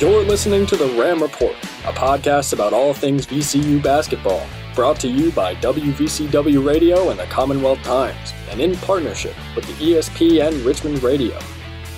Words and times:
You're 0.00 0.24
listening 0.24 0.64
to 0.68 0.78
The 0.78 0.86
Ram 0.98 1.20
Report, 1.20 1.54
a 1.84 1.92
podcast 1.92 2.54
about 2.54 2.72
all 2.72 2.94
things 2.94 3.26
VCU 3.26 3.82
basketball, 3.82 4.46
brought 4.74 4.98
to 5.00 5.08
you 5.08 5.30
by 5.30 5.54
WVCW 5.56 6.66
Radio 6.66 7.10
and 7.10 7.20
the 7.20 7.26
Commonwealth 7.26 7.82
Times, 7.82 8.32
and 8.48 8.62
in 8.62 8.76
partnership 8.76 9.34
with 9.54 9.66
the 9.66 9.74
ESPN 9.74 10.64
Richmond 10.64 11.02
Radio. 11.02 11.38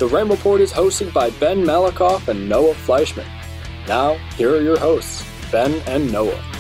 The 0.01 0.09
Ram 0.09 0.29
Report 0.29 0.61
is 0.61 0.73
hosted 0.73 1.13
by 1.13 1.31
Ben 1.31 1.63
Malakoff 1.63 2.27
and 2.27 2.49
Noah 2.49 2.75
Fleischman. 2.75 3.29
Now, 3.87 4.15
here 4.37 4.51
are 4.51 4.63
your 4.63 4.81
hosts, 4.81 5.25
Ben 5.53 5.81
and 5.87 6.11
Noah. 6.11 6.52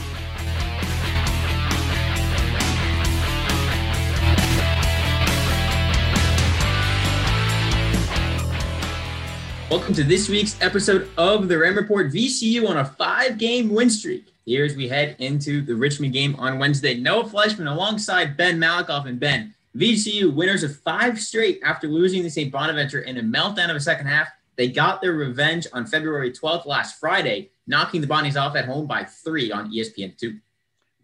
Welcome 9.72 9.94
to 9.94 10.04
this 10.04 10.28
week's 10.28 10.60
episode 10.60 11.08
of 11.16 11.48
the 11.48 11.56
Ram 11.56 11.76
Report 11.76 12.12
VCU 12.12 12.68
on 12.68 12.76
a 12.76 12.84
five 12.84 13.38
game 13.38 13.70
win 13.70 13.88
streak. 13.88 14.26
Here 14.44 14.66
as 14.66 14.76
we 14.76 14.86
head 14.86 15.16
into 15.18 15.62
the 15.62 15.74
Richmond 15.74 16.12
game 16.12 16.36
on 16.36 16.58
Wednesday. 16.58 16.92
Noah 16.92 17.24
Fleischman 17.24 17.72
alongside 17.72 18.36
Ben 18.36 18.60
Malakoff 18.60 19.06
and 19.06 19.18
Ben. 19.18 19.54
VCU 19.74 20.34
winners 20.34 20.62
of 20.62 20.76
five 20.80 21.18
straight 21.18 21.58
after 21.64 21.88
losing 21.88 22.22
to 22.22 22.30
St. 22.30 22.52
Bonaventure 22.52 23.00
in 23.00 23.16
a 23.16 23.22
meltdown 23.22 23.70
of 23.70 23.76
a 23.76 23.80
second 23.80 24.08
half. 24.08 24.28
They 24.56 24.68
got 24.68 25.00
their 25.00 25.14
revenge 25.14 25.66
on 25.72 25.86
February 25.86 26.32
12th 26.32 26.66
last 26.66 27.00
Friday, 27.00 27.50
knocking 27.66 28.02
the 28.02 28.06
Bonnies 28.06 28.38
off 28.38 28.54
at 28.56 28.66
home 28.66 28.86
by 28.86 29.04
three 29.04 29.50
on 29.50 29.72
ESPN2. 29.72 30.38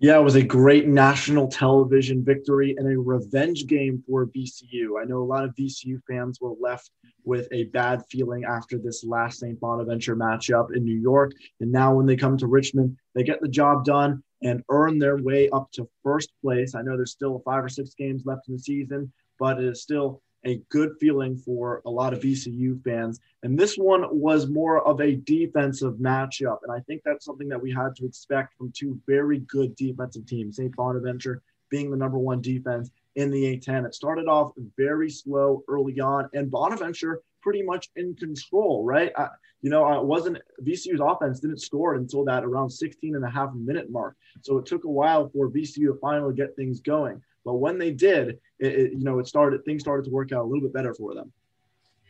Yeah, 0.00 0.16
it 0.16 0.22
was 0.22 0.36
a 0.36 0.42
great 0.42 0.86
national 0.86 1.48
television 1.48 2.24
victory 2.24 2.76
and 2.78 2.86
a 2.86 2.96
revenge 2.96 3.66
game 3.66 4.00
for 4.06 4.26
VCU. 4.26 5.00
I 5.00 5.04
know 5.04 5.18
a 5.18 5.24
lot 5.24 5.44
of 5.44 5.56
VCU 5.56 6.00
fans 6.08 6.40
were 6.40 6.54
left 6.60 6.92
with 7.24 7.48
a 7.50 7.64
bad 7.64 8.04
feeling 8.08 8.44
after 8.44 8.78
this 8.78 9.02
last 9.02 9.40
St. 9.40 9.58
Bonaventure 9.58 10.14
matchup 10.14 10.68
in 10.76 10.84
New 10.84 11.00
York. 11.00 11.32
And 11.60 11.72
now, 11.72 11.96
when 11.96 12.06
they 12.06 12.14
come 12.14 12.38
to 12.38 12.46
Richmond, 12.46 12.96
they 13.16 13.24
get 13.24 13.40
the 13.40 13.48
job 13.48 13.84
done 13.84 14.22
and 14.40 14.62
earn 14.70 15.00
their 15.00 15.16
way 15.16 15.48
up 15.50 15.72
to 15.72 15.88
first 16.04 16.30
place. 16.42 16.76
I 16.76 16.82
know 16.82 16.96
there's 16.96 17.10
still 17.10 17.42
five 17.44 17.64
or 17.64 17.68
six 17.68 17.94
games 17.94 18.22
left 18.24 18.46
in 18.46 18.54
the 18.54 18.60
season, 18.60 19.12
but 19.40 19.58
it 19.58 19.64
is 19.64 19.82
still 19.82 20.22
a 20.48 20.62
good 20.70 20.96
feeling 20.98 21.36
for 21.36 21.82
a 21.84 21.90
lot 21.90 22.12
of 22.12 22.20
VCU 22.20 22.82
fans. 22.82 23.20
And 23.42 23.58
this 23.58 23.76
one 23.76 24.04
was 24.10 24.48
more 24.48 24.86
of 24.86 25.00
a 25.00 25.16
defensive 25.16 25.94
matchup. 25.94 26.58
And 26.62 26.72
I 26.72 26.80
think 26.80 27.02
that's 27.04 27.24
something 27.24 27.48
that 27.48 27.62
we 27.62 27.70
had 27.70 27.94
to 27.96 28.06
expect 28.06 28.56
from 28.56 28.72
two 28.72 28.98
very 29.06 29.40
good 29.40 29.76
defensive 29.76 30.26
teams, 30.26 30.56
St. 30.56 30.74
Bonaventure 30.74 31.42
being 31.70 31.90
the 31.90 31.96
number 31.96 32.18
one 32.18 32.40
defense 32.40 32.90
in 33.16 33.30
the 33.30 33.56
A10. 33.56 33.84
It 33.86 33.94
started 33.94 34.26
off 34.26 34.52
very 34.76 35.10
slow 35.10 35.62
early 35.68 36.00
on, 36.00 36.30
and 36.32 36.50
Bonaventure 36.50 37.20
pretty 37.42 37.62
much 37.62 37.90
in 37.96 38.14
control, 38.14 38.84
right? 38.84 39.12
I, 39.16 39.28
you 39.60 39.70
know, 39.70 40.00
it 40.00 40.04
wasn't 40.04 40.38
VCU's 40.62 41.00
offense 41.00 41.40
didn't 41.40 41.60
score 41.60 41.94
until 41.94 42.24
that 42.24 42.44
around 42.44 42.70
16 42.70 43.16
and 43.16 43.24
a 43.24 43.30
half 43.30 43.52
minute 43.54 43.90
mark. 43.90 44.16
So 44.42 44.58
it 44.58 44.66
took 44.66 44.84
a 44.84 44.90
while 44.90 45.28
for 45.28 45.50
VCU 45.50 45.92
to 45.92 45.98
finally 46.00 46.34
get 46.34 46.54
things 46.56 46.80
going. 46.80 47.20
But 47.48 47.54
when 47.54 47.78
they 47.78 47.92
did, 47.92 48.40
it, 48.58 48.66
it, 48.66 48.92
you 48.92 49.04
know, 49.04 49.20
it 49.20 49.26
started 49.26 49.64
things 49.64 49.80
started 49.80 50.04
to 50.04 50.10
work 50.10 50.32
out 50.32 50.42
a 50.42 50.44
little 50.44 50.60
bit 50.60 50.74
better 50.74 50.92
for 50.92 51.14
them. 51.14 51.32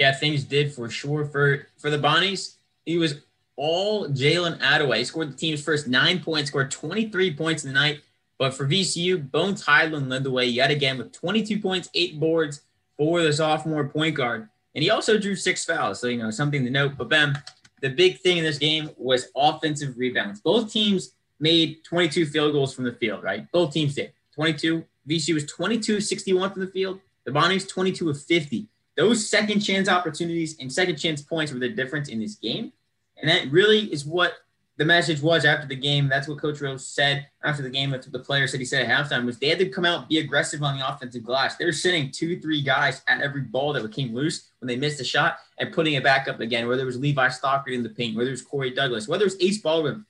Yeah, 0.01 0.13
things 0.13 0.43
did 0.43 0.75
for 0.75 0.91
sure 0.91 1.27
for 1.27 1.69
for 1.77 1.91
the 1.91 1.97
Bonnies. 1.97 2.57
He 2.85 2.99
was 2.99 3.21
all 3.55 4.09
Jalen 4.09 4.59
Adaway. 4.59 4.99
He 4.99 5.05
scored 5.05 5.31
the 5.31 5.37
team's 5.37 5.63
first 5.63 5.87
nine 5.87 6.19
points, 6.19 6.51
scored 6.51 6.73
23 6.73 7.37
points 7.37 7.65
in 7.65 7.73
the 7.73 7.79
night. 7.79 8.01
But 8.37 8.53
for 8.53 8.67
VCU, 8.67 9.31
Bones 9.31 9.65
Hyland 9.65 10.09
led 10.09 10.25
the 10.25 10.33
way 10.33 10.47
yet 10.47 10.73
again 10.73 10.99
with 10.99 11.13
22 11.13 11.61
points, 11.61 11.89
eight 11.95 12.19
boards 12.19 12.63
for 12.97 13.23
the 13.23 13.33
sophomore 13.33 13.89
point 13.89 14.17
guard. 14.17 14.49
And 14.75 14.83
he 14.83 14.91
also 14.91 15.19
drew 15.19 15.37
six 15.37 15.65
fouls. 15.65 16.01
So, 16.01 16.09
you 16.09 16.19
know, 16.19 16.33
something 16.33 16.65
to 16.65 16.71
note. 16.71 16.97
But, 16.99 17.11
Ben, 17.11 17.41
the 17.81 17.91
big 17.91 18.19
thing 18.19 18.39
in 18.39 18.45
this 18.45 18.59
game 18.59 18.91
was 18.97 19.29
offensive 19.37 19.97
rebounds. 19.97 20.41
Both 20.41 20.73
teams 20.73 21.13
made 21.39 21.85
22 21.85 22.27
field 22.27 22.53
goals 22.53 22.75
from 22.75 22.87
the 22.87 22.93
field, 22.93 23.23
right? 23.23 23.47
Both 23.53 23.73
teams 23.73 23.95
did. 23.95 24.13
22. 24.35 24.85
VCU 25.09 25.35
was 25.35 25.47
22 25.47 26.01
61 26.01 26.53
from 26.53 26.61
the 26.61 26.69
field. 26.69 27.01
The 27.25 27.33
Bonnies 27.33 27.69
22 27.69 28.11
of 28.11 28.21
50. 28.21 28.69
Those 28.97 29.29
second 29.29 29.61
chance 29.61 29.89
opportunities 29.89 30.57
and 30.61 30.73
second 30.73 30.97
chance 30.97 31.23
points 31.23 31.53
were 31.53 31.59
the 31.59 31.69
difference 31.69 32.09
in 32.09 32.19
this 32.19 32.35
game. 32.35 32.73
And 33.21 33.29
that 33.31 33.51
really 33.51 33.93
is 33.93 34.05
what 34.05 34.35
the 34.79 34.85
message 34.85 35.21
was 35.21 35.45
after 35.45 35.67
the 35.67 35.77
game. 35.77 36.09
That's 36.09 36.29
what 36.29 36.39
Coach 36.39 36.61
Rhoades 36.61 36.81
said 36.81 37.27
after 37.43 37.63
the 37.63 37.71
game. 37.71 37.91
That's 37.91 38.07
what 38.07 38.13
the 38.13 38.25
player 38.25 38.47
said 38.47 38.61
he 38.61 38.67
said 38.67 38.89
at 38.89 39.11
halftime 39.11 39.27
was 39.27 39.39
they 39.39 39.49
had 39.49 39.59
to 39.59 39.69
come 39.69 39.85
out 39.85 40.09
be 40.09 40.19
aggressive 40.19 40.63
on 40.63 40.79
the 40.79 40.89
offensive 40.89 41.25
glass. 41.25 41.57
They're 41.57 41.73
sitting 41.73 42.11
two, 42.13 42.41
three 42.41 42.63
guys 42.63 43.03
at 43.09 43.21
every 43.21 43.43
ball 43.43 43.73
that 43.73 43.93
came 43.93 44.15
loose 44.15 44.51
when 44.61 44.69
they 44.69 44.77
missed 44.77 45.01
a 45.01 45.05
shot 45.05 45.39
and 45.59 45.73
putting 45.73 45.95
it 45.95 46.05
back 46.05 46.29
up 46.29 46.39
again. 46.39 46.69
Whether 46.69 46.83
it 46.83 46.87
was 46.87 46.99
Levi 46.99 47.29
Stockard 47.29 47.75
in 47.75 47.83
the 47.83 47.89
paint, 47.89 48.17
whether 48.17 48.29
it 48.29 48.33
was 48.33 48.43
Corey 48.43 48.71
Douglas, 48.71 49.09
whether 49.09 49.25
it 49.25 49.33
was 49.33 49.43
Ace 49.43 49.59
Baldwin 49.59 50.07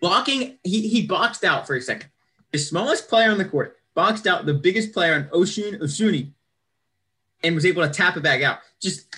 blocking, 0.00 0.58
he 0.62 0.88
he 0.88 1.06
boxed 1.06 1.42
out 1.42 1.66
for 1.66 1.74
a 1.74 1.82
second. 1.82 2.10
The 2.52 2.58
smallest 2.58 3.08
player 3.08 3.30
on 3.30 3.38
the 3.38 3.44
court 3.44 3.77
boxed 3.98 4.28
out 4.28 4.46
the 4.46 4.54
biggest 4.54 4.92
player 4.92 5.12
on 5.12 5.24
Osun 5.36 5.80
Osunniyi 5.80 6.30
and 7.42 7.52
was 7.52 7.66
able 7.66 7.84
to 7.84 7.92
tap 7.92 8.16
it 8.16 8.22
back 8.22 8.42
out. 8.42 8.60
Just 8.80 9.12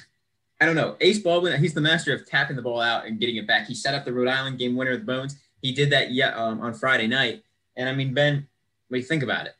I 0.58 0.64
don't 0.64 0.74
know. 0.74 0.96
Ace 1.02 1.18
Baldwin, 1.18 1.60
he's 1.60 1.74
the 1.74 1.82
master 1.82 2.14
of 2.14 2.26
tapping 2.26 2.56
the 2.56 2.62
ball 2.62 2.80
out 2.80 3.04
and 3.04 3.20
getting 3.20 3.36
it 3.36 3.46
back. 3.46 3.66
He 3.66 3.74
set 3.74 3.94
up 3.94 4.06
the 4.06 4.12
Rhode 4.14 4.28
Island 4.28 4.58
game 4.58 4.76
winner 4.76 4.92
with 4.92 5.04
Bones. 5.04 5.36
He 5.60 5.72
did 5.72 5.90
that 5.90 6.12
yeah, 6.12 6.34
um, 6.34 6.62
on 6.62 6.72
Friday 6.72 7.06
night. 7.06 7.44
And 7.76 7.90
I 7.90 7.94
mean, 7.94 8.14
Ben, 8.14 8.48
when 8.88 9.02
you 9.02 9.06
think 9.06 9.22
about 9.22 9.44
it, 9.44 9.54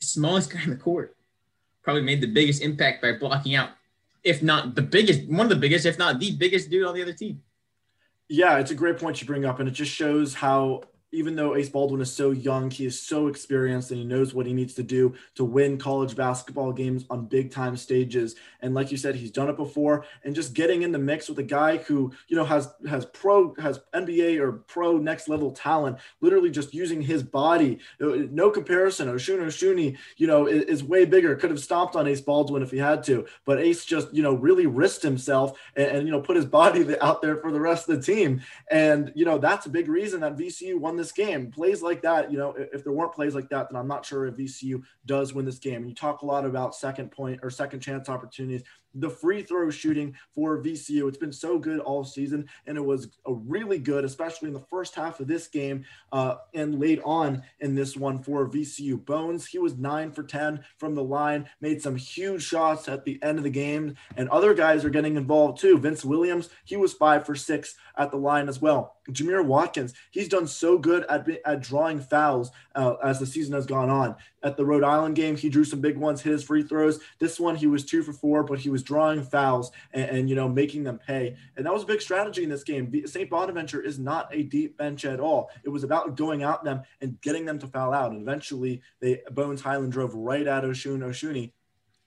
smallest 0.00 0.52
guy 0.52 0.64
in 0.64 0.70
the 0.70 0.76
court 0.76 1.14
probably 1.84 2.02
made 2.02 2.20
the 2.20 2.26
biggest 2.26 2.60
impact 2.60 3.02
by 3.02 3.12
blocking 3.12 3.54
out, 3.54 3.70
if 4.24 4.42
not 4.42 4.74
the 4.74 4.82
biggest, 4.82 5.28
one 5.28 5.46
of 5.46 5.50
the 5.50 5.56
biggest, 5.56 5.86
if 5.86 5.96
not 5.96 6.18
the 6.18 6.32
biggest 6.32 6.70
dude 6.70 6.84
on 6.84 6.94
the 6.94 7.02
other 7.02 7.12
team. 7.12 7.40
Yeah, 8.28 8.58
it's 8.58 8.72
a 8.72 8.74
great 8.74 8.98
point 8.98 9.20
you 9.20 9.28
bring 9.28 9.44
up, 9.44 9.60
and 9.60 9.68
it 9.68 9.72
just 9.72 9.92
shows 9.92 10.34
how 10.34 10.82
even 11.14 11.36
though 11.36 11.54
Ace 11.54 11.68
Baldwin 11.68 12.00
is 12.00 12.12
so 12.12 12.32
young, 12.32 12.70
he 12.70 12.86
is 12.86 13.00
so 13.00 13.28
experienced 13.28 13.90
and 13.90 14.00
he 14.00 14.06
knows 14.06 14.34
what 14.34 14.46
he 14.46 14.52
needs 14.52 14.74
to 14.74 14.82
do 14.82 15.14
to 15.36 15.44
win 15.44 15.78
college 15.78 16.16
basketball 16.16 16.72
games 16.72 17.04
on 17.08 17.26
big 17.26 17.50
time 17.50 17.76
stages. 17.76 18.34
And 18.60 18.74
like 18.74 18.90
you 18.90 18.96
said, 18.96 19.14
he's 19.14 19.30
done 19.30 19.48
it 19.48 19.56
before. 19.56 20.04
And 20.24 20.34
just 20.34 20.54
getting 20.54 20.82
in 20.82 20.92
the 20.92 20.98
mix 20.98 21.28
with 21.28 21.38
a 21.38 21.44
guy 21.44 21.78
who, 21.78 22.12
you 22.28 22.36
know, 22.36 22.44
has 22.44 22.72
has 22.88 23.06
pro 23.06 23.54
has 23.54 23.80
NBA 23.94 24.40
or 24.40 24.52
pro 24.52 24.98
next 24.98 25.28
level 25.28 25.52
talent, 25.52 25.98
literally 26.20 26.50
just 26.50 26.74
using 26.74 27.00
his 27.00 27.22
body. 27.22 27.78
Uh, 28.00 28.26
no 28.30 28.50
comparison. 28.50 29.08
Osun 29.08 29.38
Osunniyi, 29.38 29.96
you 30.16 30.26
know, 30.26 30.46
is, 30.46 30.64
is, 30.64 30.84
way 30.84 31.04
bigger. 31.04 31.36
Could 31.36 31.50
have 31.50 31.60
stomped 31.60 31.96
on 31.96 32.06
Ace 32.06 32.20
Baldwin 32.20 32.62
if 32.62 32.70
he 32.70 32.78
had 32.78 33.02
to, 33.04 33.26
but 33.44 33.58
Ace 33.58 33.84
just, 33.84 34.12
you 34.12 34.22
know, 34.22 34.34
really 34.34 34.66
risked 34.66 35.02
himself 35.02 35.58
and, 35.76 35.86
and 35.88 36.06
you 36.06 36.12
know 36.12 36.20
put 36.20 36.36
his 36.36 36.44
body 36.54 36.96
out 37.00 37.22
there 37.22 37.36
for 37.36 37.52
the 37.52 37.60
rest 37.60 37.88
of 37.88 37.96
the 37.96 38.02
team. 38.02 38.42
And 38.70 39.12
you 39.14 39.24
know 39.24 39.38
that's 39.38 39.66
a 39.66 39.70
big 39.70 39.88
reason 39.88 40.20
that 40.20 40.36
VCU 40.36 40.78
won 40.78 40.96
this 40.96 41.03
this 41.04 41.12
game. 41.12 41.50
Plays 41.50 41.82
like 41.82 42.00
that, 42.02 42.32
you 42.32 42.38
know, 42.38 42.54
if 42.56 42.82
there 42.82 42.92
weren't 42.92 43.12
plays 43.12 43.34
like 43.34 43.48
that, 43.50 43.68
then 43.68 43.78
I'm 43.78 43.86
not 43.86 44.06
sure 44.06 44.26
if 44.26 44.36
VCU 44.36 44.82
does 45.04 45.34
win 45.34 45.44
this 45.44 45.58
game. 45.58 45.82
And 45.82 45.88
you 45.88 45.94
talk 45.94 46.22
a 46.22 46.26
lot 46.26 46.46
about 46.46 46.74
second 46.74 47.10
point 47.10 47.40
or 47.42 47.50
second 47.50 47.80
chance 47.80 48.08
opportunities 48.08 48.62
the 48.94 49.10
free 49.10 49.42
throw 49.42 49.70
shooting 49.70 50.14
for 50.32 50.62
VCU. 50.62 51.08
It's 51.08 51.18
been 51.18 51.32
so 51.32 51.58
good 51.58 51.80
all 51.80 52.04
season, 52.04 52.48
and 52.66 52.76
it 52.76 52.84
was 52.84 53.08
really 53.26 53.78
good, 53.78 54.04
especially 54.04 54.48
in 54.48 54.54
the 54.54 54.60
first 54.60 54.94
half 54.94 55.20
of 55.20 55.26
this 55.26 55.48
game 55.48 55.84
uh, 56.12 56.36
and 56.54 56.78
late 56.80 57.00
on 57.04 57.42
in 57.60 57.74
this 57.74 57.96
one 57.96 58.22
for 58.22 58.48
VCU. 58.48 59.04
Bones, 59.04 59.46
he 59.46 59.58
was 59.58 59.76
nine 59.76 60.12
for 60.12 60.22
10 60.22 60.64
from 60.78 60.94
the 60.94 61.02
line, 61.02 61.48
made 61.60 61.82
some 61.82 61.96
huge 61.96 62.42
shots 62.42 62.88
at 62.88 63.04
the 63.04 63.18
end 63.22 63.38
of 63.38 63.44
the 63.44 63.50
game, 63.50 63.96
and 64.16 64.28
other 64.28 64.54
guys 64.54 64.84
are 64.84 64.90
getting 64.90 65.16
involved 65.16 65.60
too. 65.60 65.78
Vince 65.78 66.04
Williams, 66.04 66.48
he 66.64 66.76
was 66.76 66.92
five 66.92 67.26
for 67.26 67.34
six 67.34 67.76
at 67.96 68.10
the 68.10 68.16
line 68.16 68.48
as 68.48 68.60
well. 68.60 68.96
Jamir 69.10 69.44
Watkins, 69.44 69.94
he's 70.10 70.28
done 70.28 70.46
so 70.46 70.78
good 70.78 71.04
at, 71.08 71.28
at 71.44 71.60
drawing 71.60 72.00
fouls 72.00 72.50
uh, 72.74 72.94
as 73.02 73.18
the 73.18 73.26
season 73.26 73.54
has 73.54 73.66
gone 73.66 73.90
on. 73.90 74.16
At 74.44 74.56
the 74.56 74.64
Rhode 74.64 74.84
Island 74.84 75.16
game, 75.16 75.36
he 75.36 75.48
drew 75.48 75.64
some 75.64 75.80
big 75.80 75.96
ones, 75.96 76.20
hit 76.20 76.32
his 76.32 76.44
free 76.44 76.62
throws. 76.62 77.00
This 77.18 77.40
one, 77.40 77.56
he 77.56 77.66
was 77.66 77.84
two 77.84 78.02
for 78.02 78.12
four, 78.12 78.44
but 78.44 78.58
he 78.58 78.68
was 78.68 78.82
drawing 78.82 79.22
fouls 79.22 79.72
and, 79.92 80.10
and, 80.10 80.28
you 80.28 80.36
know 80.36 80.48
making 80.48 80.84
them 80.84 80.98
pay, 80.98 81.34
and 81.56 81.64
that 81.64 81.72
was 81.72 81.82
a 81.82 81.86
big 81.86 82.02
strategy 82.02 82.44
in 82.44 82.50
this 82.50 82.62
game. 82.62 82.92
St. 83.06 83.28
Bonaventure 83.28 83.80
is 83.80 83.98
not 83.98 84.28
a 84.32 84.42
deep 84.42 84.76
bench 84.76 85.04
at 85.04 85.18
all. 85.18 85.50
It 85.64 85.70
was 85.70 85.82
about 85.82 86.16
going 86.16 86.42
out 86.42 86.62
them 86.62 86.82
and 87.00 87.20
getting 87.22 87.44
them 87.46 87.58
to 87.58 87.66
foul 87.66 87.92
out, 87.92 88.12
and 88.12 88.20
eventually 88.20 88.82
they 89.00 89.22
Bones 89.30 89.62
Hyland 89.62 89.92
drove 89.92 90.14
right 90.14 90.46
at 90.46 90.62
Osun 90.62 91.00
Osunniyi 91.00 91.52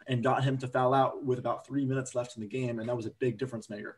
and 0.07 0.23
got 0.23 0.43
him 0.43 0.57
to 0.59 0.67
foul 0.67 0.93
out 0.93 1.25
with 1.25 1.39
about 1.39 1.65
three 1.65 1.85
minutes 1.85 2.15
left 2.15 2.37
in 2.37 2.41
the 2.41 2.47
game, 2.47 2.79
and 2.79 2.87
that 2.87 2.95
was 2.95 3.05
a 3.05 3.11
big 3.11 3.37
difference 3.37 3.69
maker. 3.69 3.97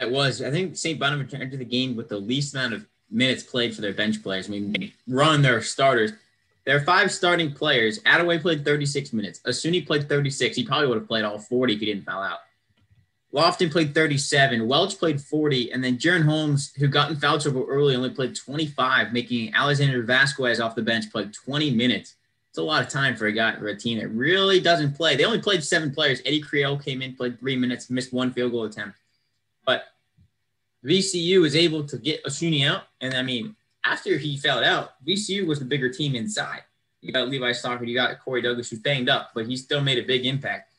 It 0.00 0.10
was. 0.10 0.40
I 0.40 0.50
think 0.50 0.76
St. 0.76 0.98
Bonaventure 0.98 1.36
entered 1.36 1.60
the 1.60 1.64
game 1.64 1.94
with 1.94 2.08
the 2.08 2.18
least 2.18 2.54
amount 2.54 2.72
of 2.72 2.86
minutes 3.10 3.42
played 3.42 3.74
for 3.74 3.82
their 3.82 3.92
bench 3.92 4.22
players. 4.22 4.48
I 4.48 4.52
mean, 4.52 4.92
run 5.06 5.42
their 5.42 5.60
starters. 5.60 6.12
There 6.64 6.76
are 6.76 6.80
five 6.80 7.10
starting 7.10 7.52
players. 7.52 8.00
Adaway 8.00 8.40
played 8.40 8.64
36 8.64 9.12
minutes. 9.12 9.40
Osunniyi 9.46 9.86
played 9.86 10.08
36. 10.08 10.56
He 10.56 10.64
probably 10.64 10.88
would 10.88 10.98
have 10.98 11.08
played 11.08 11.24
all 11.24 11.38
40 11.38 11.74
if 11.74 11.80
he 11.80 11.86
didn't 11.86 12.04
foul 12.04 12.22
out. 12.22 12.40
Lofton 13.32 13.70
played 13.70 13.94
37. 13.94 14.66
Welch 14.66 14.98
played 14.98 15.20
40. 15.20 15.72
And 15.72 15.82
then 15.82 15.98
Jaren 15.98 16.24
Holmes, 16.24 16.72
who 16.74 16.88
got 16.88 17.10
in 17.10 17.16
foul 17.16 17.38
trouble 17.38 17.66
early, 17.68 17.94
only 17.94 18.10
played 18.10 18.34
25, 18.34 19.12
making 19.12 19.54
Alexander 19.54 20.02
Vasquez 20.02 20.60
off 20.60 20.74
the 20.74 20.82
bench 20.82 21.10
play 21.10 21.26
20 21.26 21.70
minutes. 21.70 22.16
It's 22.50 22.58
a 22.58 22.62
lot 22.62 22.82
of 22.82 22.88
time 22.88 23.14
for 23.14 23.26
a 23.26 23.32
guy 23.32 23.54
for 23.56 23.68
a 23.68 23.76
team 23.76 23.98
that 24.00 24.08
really 24.08 24.60
doesn't 24.60 24.96
play. 24.96 25.14
They 25.14 25.24
only 25.24 25.40
played 25.40 25.62
seven 25.62 25.92
players. 25.92 26.20
Eddie 26.26 26.40
Creel 26.40 26.76
came 26.76 27.00
in, 27.00 27.14
played 27.14 27.38
three 27.38 27.54
minutes, 27.54 27.88
missed 27.90 28.12
one 28.12 28.32
field 28.32 28.50
goal 28.50 28.64
attempt. 28.64 28.98
But 29.64 29.84
VCU 30.84 31.40
was 31.40 31.54
able 31.54 31.84
to 31.84 31.96
get 31.96 32.24
Osunniyi 32.24 32.68
out. 32.68 32.84
And 33.00 33.14
I 33.14 33.22
mean, 33.22 33.54
after 33.84 34.16
he 34.18 34.36
fouled 34.36 34.64
out, 34.64 34.92
VCU 35.06 35.46
was 35.46 35.58
the 35.58 35.64
bigger 35.64 35.88
team 35.88 36.14
inside. 36.14 36.62
You 37.00 37.12
got 37.12 37.28
Levi 37.28 37.52
Stockard, 37.52 37.88
you 37.88 37.94
got 37.94 38.20
Corey 38.20 38.42
Douglas, 38.42 38.70
who's 38.70 38.78
banged 38.78 39.08
up, 39.08 39.30
but 39.34 39.46
he 39.46 39.56
still 39.56 39.80
made 39.80 39.98
a 39.98 40.06
big 40.06 40.26
impact 40.26 40.72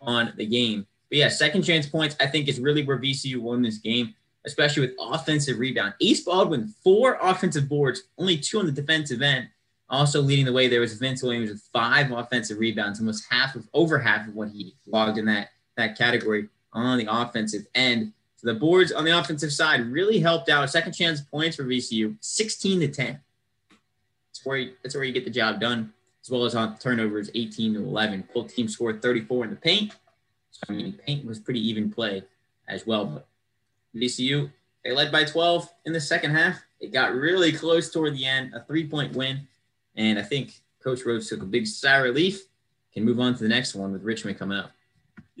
on 0.00 0.32
the 0.36 0.46
game. 0.46 0.86
But 1.08 1.18
yeah, 1.18 1.28
second 1.28 1.62
chance 1.62 1.86
points, 1.86 2.16
I 2.20 2.26
think, 2.26 2.48
is 2.48 2.60
really 2.60 2.84
where 2.84 2.98
VCU 2.98 3.38
won 3.38 3.62
this 3.62 3.78
game, 3.78 4.14
especially 4.44 4.86
with 4.86 4.96
offensive 5.00 5.58
rebound. 5.58 5.94
Ace 6.00 6.20
Baldwin, 6.20 6.74
four 6.82 7.18
offensive 7.22 7.68
boards, 7.68 8.02
only 8.18 8.36
two 8.36 8.58
on 8.58 8.66
the 8.66 8.72
defensive 8.72 9.22
end. 9.22 9.48
Also 9.90 10.20
leading 10.20 10.44
the 10.44 10.52
way, 10.52 10.68
there 10.68 10.80
was 10.80 10.98
Vince 10.98 11.22
Williams 11.22 11.50
with 11.50 11.62
five 11.72 12.10
offensive 12.10 12.58
rebounds, 12.58 13.00
almost 13.00 13.24
half 13.30 13.54
of 13.54 13.66
over 13.72 13.98
half 13.98 14.28
of 14.28 14.34
what 14.34 14.50
he 14.50 14.74
logged 14.86 15.16
in 15.16 15.24
that 15.26 15.50
that 15.76 15.96
category 15.96 16.48
on 16.72 16.98
the 16.98 17.06
offensive 17.08 17.66
end. 17.74 18.12
So 18.38 18.46
the 18.46 18.54
boards 18.54 18.92
on 18.92 19.04
the 19.04 19.18
offensive 19.18 19.52
side 19.52 19.80
really 19.90 20.20
helped 20.20 20.48
out. 20.48 20.70
Second 20.70 20.92
chance 20.92 21.20
points 21.20 21.56
for 21.56 21.64
VCU, 21.64 22.16
16 22.20 22.80
to 22.80 22.88
10. 22.88 23.20
That's 23.68 24.46
where 24.46 24.58
you, 24.58 24.72
that's 24.82 24.94
where 24.94 25.04
you 25.04 25.12
get 25.12 25.24
the 25.24 25.30
job 25.30 25.60
done, 25.60 25.92
as 26.22 26.30
well 26.30 26.44
as 26.44 26.54
on 26.54 26.78
turnovers, 26.78 27.30
18 27.34 27.74
to 27.74 27.80
11. 27.80 28.28
Both 28.32 28.54
teams 28.54 28.74
scored 28.74 29.02
34 29.02 29.44
in 29.44 29.50
the 29.50 29.56
paint. 29.56 29.92
So 30.52 30.60
I 30.68 30.72
mean, 30.72 30.92
paint 31.04 31.26
was 31.26 31.40
pretty 31.40 31.66
even 31.68 31.90
play 31.90 32.22
as 32.68 32.86
well. 32.86 33.06
But 33.06 33.26
VCU 33.96 34.50
they 34.84 34.92
led 34.92 35.12
by 35.12 35.24
12 35.24 35.68
in 35.86 35.92
the 35.92 36.00
second 36.00 36.30
half. 36.30 36.62
It 36.80 36.92
got 36.92 37.14
really 37.14 37.52
close 37.52 37.90
toward 37.90 38.14
the 38.14 38.24
end, 38.24 38.54
a 38.54 38.60
three-point 38.64 39.14
win, 39.14 39.46
and 39.96 40.18
I 40.18 40.22
think 40.22 40.62
Coach 40.82 41.00
Rhoades 41.00 41.28
took 41.28 41.42
a 41.42 41.46
big 41.46 41.66
sigh 41.66 41.98
of 41.98 42.04
relief. 42.04 42.46
Can 42.94 43.04
move 43.04 43.20
on 43.20 43.34
to 43.34 43.42
the 43.42 43.48
next 43.48 43.74
one 43.74 43.92
with 43.92 44.02
Richmond 44.02 44.38
coming 44.38 44.56
up. 44.56 44.70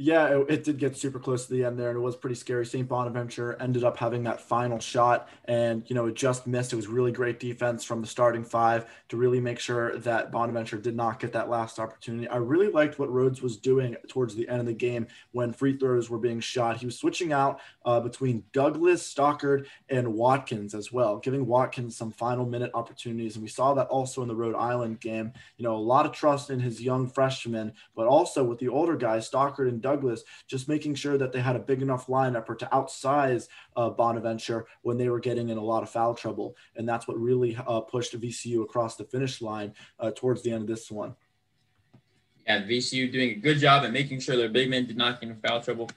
Yeah, 0.00 0.28
it, 0.28 0.46
it, 0.48 0.64
did 0.64 0.78
get 0.78 0.96
super 0.96 1.18
close 1.18 1.46
to 1.46 1.52
the 1.52 1.64
end 1.64 1.76
there, 1.76 1.88
and 1.88 1.98
it 1.98 2.00
was 2.00 2.14
pretty 2.14 2.36
scary. 2.36 2.64
St. 2.64 2.86
Bonaventure 2.86 3.60
ended 3.60 3.82
up 3.82 3.96
having 3.96 4.22
that 4.22 4.40
final 4.40 4.78
shot, 4.78 5.28
and 5.46 5.82
you 5.90 5.96
know 5.96 6.06
it 6.06 6.14
just 6.14 6.46
missed. 6.46 6.72
It 6.72 6.76
was 6.76 6.86
really 6.86 7.10
great 7.10 7.40
defense 7.40 7.82
from 7.82 8.00
the 8.00 8.06
starting 8.06 8.44
five 8.44 8.86
to 9.08 9.16
really 9.16 9.40
make 9.40 9.58
sure 9.58 9.98
that 9.98 10.30
Bonaventure 10.30 10.78
did 10.78 10.94
not 10.94 11.18
get 11.18 11.32
that 11.32 11.50
last 11.50 11.80
opportunity. 11.80 12.28
I 12.28 12.36
really 12.36 12.70
liked 12.70 13.00
what 13.00 13.08
Rhoades 13.08 13.42
was 13.42 13.56
doing 13.56 13.96
towards 14.06 14.36
the 14.36 14.48
end 14.48 14.60
of 14.60 14.66
the 14.66 14.72
game 14.72 15.08
when 15.32 15.52
free 15.52 15.76
throws 15.76 16.08
were 16.08 16.18
being 16.18 16.38
shot. 16.38 16.76
He 16.76 16.86
was 16.86 16.96
switching 16.96 17.32
out 17.32 17.58
uh, 17.84 17.98
between 17.98 18.44
Douglas, 18.52 19.04
Stockard, 19.04 19.66
and 19.88 20.14
Watkins 20.14 20.74
as 20.74 20.92
well, 20.92 21.18
giving 21.18 21.44
Watkins 21.44 21.96
some 21.96 22.12
final 22.12 22.46
minute 22.46 22.70
opportunities, 22.72 23.34
and 23.34 23.42
we 23.42 23.48
saw 23.48 23.74
that 23.74 23.88
also 23.88 24.22
in 24.22 24.28
the 24.28 24.36
Rhode 24.36 24.54
Island 24.54 25.00
game. 25.00 25.32
You 25.56 25.64
know, 25.64 25.74
a 25.74 25.76
lot 25.76 26.06
of 26.06 26.12
trust 26.12 26.50
in 26.50 26.60
his 26.60 26.80
young 26.80 27.08
freshmen, 27.08 27.72
but 27.96 28.06
also 28.06 28.44
with 28.44 28.60
the 28.60 28.68
older 28.68 28.94
guys, 28.94 29.26
Stockard 29.26 29.66
and 29.66 29.82
Douglas, 29.82 29.87
just 30.46 30.68
making 30.68 30.94
sure 30.94 31.18
that 31.18 31.32
they 31.32 31.40
had 31.40 31.56
a 31.56 31.60
big 31.60 31.82
enough 31.82 32.06
lineup 32.06 32.48
or 32.48 32.54
to 32.54 32.74
outsize 32.74 33.48
uh, 33.76 33.90
Bonaventure 33.90 34.66
when 34.82 34.98
they 34.98 35.08
were 35.08 35.20
getting 35.20 35.48
in 35.48 35.58
a 35.58 35.62
lot 35.62 35.82
of 35.82 35.90
foul 35.90 36.14
trouble. 36.14 36.56
And 36.76 36.88
that's 36.88 37.06
what 37.08 37.18
really 37.18 37.56
uh, 37.66 37.80
pushed 37.80 38.18
VCU 38.18 38.62
across 38.62 38.96
the 38.96 39.04
finish 39.04 39.40
line 39.40 39.74
uh, 39.98 40.10
towards 40.14 40.42
the 40.42 40.52
end 40.52 40.62
of 40.62 40.68
this 40.68 40.90
one. 40.90 41.14
Yeah, 42.46 42.62
VCU 42.62 43.12
doing 43.12 43.30
a 43.30 43.34
good 43.34 43.58
job 43.58 43.84
at 43.84 43.92
making 43.92 44.20
sure 44.20 44.36
their 44.36 44.48
big 44.48 44.70
men 44.70 44.86
did 44.86 44.96
not 44.96 45.20
get 45.20 45.30
in 45.30 45.36
foul 45.36 45.60
trouble. 45.60 45.90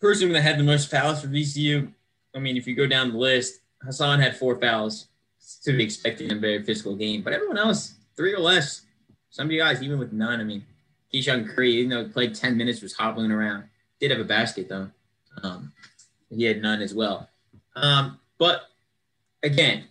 Person 0.00 0.32
that 0.32 0.40
had 0.40 0.58
the 0.58 0.64
most 0.64 0.90
fouls 0.90 1.20
for 1.20 1.28
VCU, 1.28 1.92
I 2.34 2.38
mean, 2.38 2.56
if 2.56 2.66
you 2.66 2.74
go 2.74 2.86
down 2.86 3.12
the 3.12 3.18
list, 3.18 3.60
Hassan 3.82 4.20
had 4.20 4.36
four 4.36 4.58
fouls. 4.58 5.08
To 5.64 5.72
be 5.72 5.82
expected 5.82 6.30
in 6.30 6.38
a 6.38 6.40
very 6.40 6.62
physical 6.62 6.94
game, 6.94 7.22
but 7.22 7.32
everyone 7.32 7.58
else, 7.58 7.94
three 8.14 8.32
or 8.32 8.38
less. 8.38 8.82
Some 9.30 9.46
of 9.46 9.52
you 9.52 9.60
guys, 9.60 9.82
even 9.82 9.98
with 9.98 10.12
none, 10.12 10.38
I 10.38 10.44
mean, 10.44 10.64
KeShawn 11.12 11.48
Curry, 11.48 11.72
even 11.72 11.90
though 11.90 12.04
he 12.04 12.10
played 12.10 12.34
10 12.34 12.56
minutes, 12.56 12.82
was 12.82 12.94
hobbling 12.94 13.30
around. 13.30 13.64
Did 14.00 14.10
have 14.10 14.20
a 14.20 14.24
basket, 14.24 14.68
though. 14.68 14.90
Um, 15.42 15.72
he 16.30 16.44
had 16.44 16.62
none 16.62 16.80
as 16.80 16.94
well. 16.94 17.28
Um, 17.76 18.18
but 18.38 18.62
again, 19.42 19.84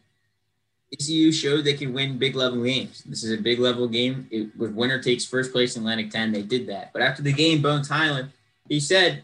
VCU 0.94 1.34
showed 1.34 1.64
they 1.64 1.74
can 1.74 1.94
win 1.94 2.18
big 2.18 2.36
level 2.36 2.64
games. 2.64 3.04
This 3.04 3.24
is 3.24 3.38
a 3.38 3.42
big 3.42 3.60
level 3.60 3.88
game. 3.88 4.28
It 4.32 4.58
was 4.58 4.72
winner 4.72 5.02
takes 5.02 5.26
first 5.26 5.52
place 5.52 5.76
in 5.76 5.84
Atlantic 5.84 6.10
10. 6.10 6.32
They 6.32 6.42
did 6.42 6.68
that. 6.68 6.92
But 6.94 7.02
after 7.02 7.22
the 7.22 7.34
game, 7.34 7.62
Bones 7.62 7.88
Hyland, 7.88 8.32
he 8.68 8.80
said, 8.80 9.24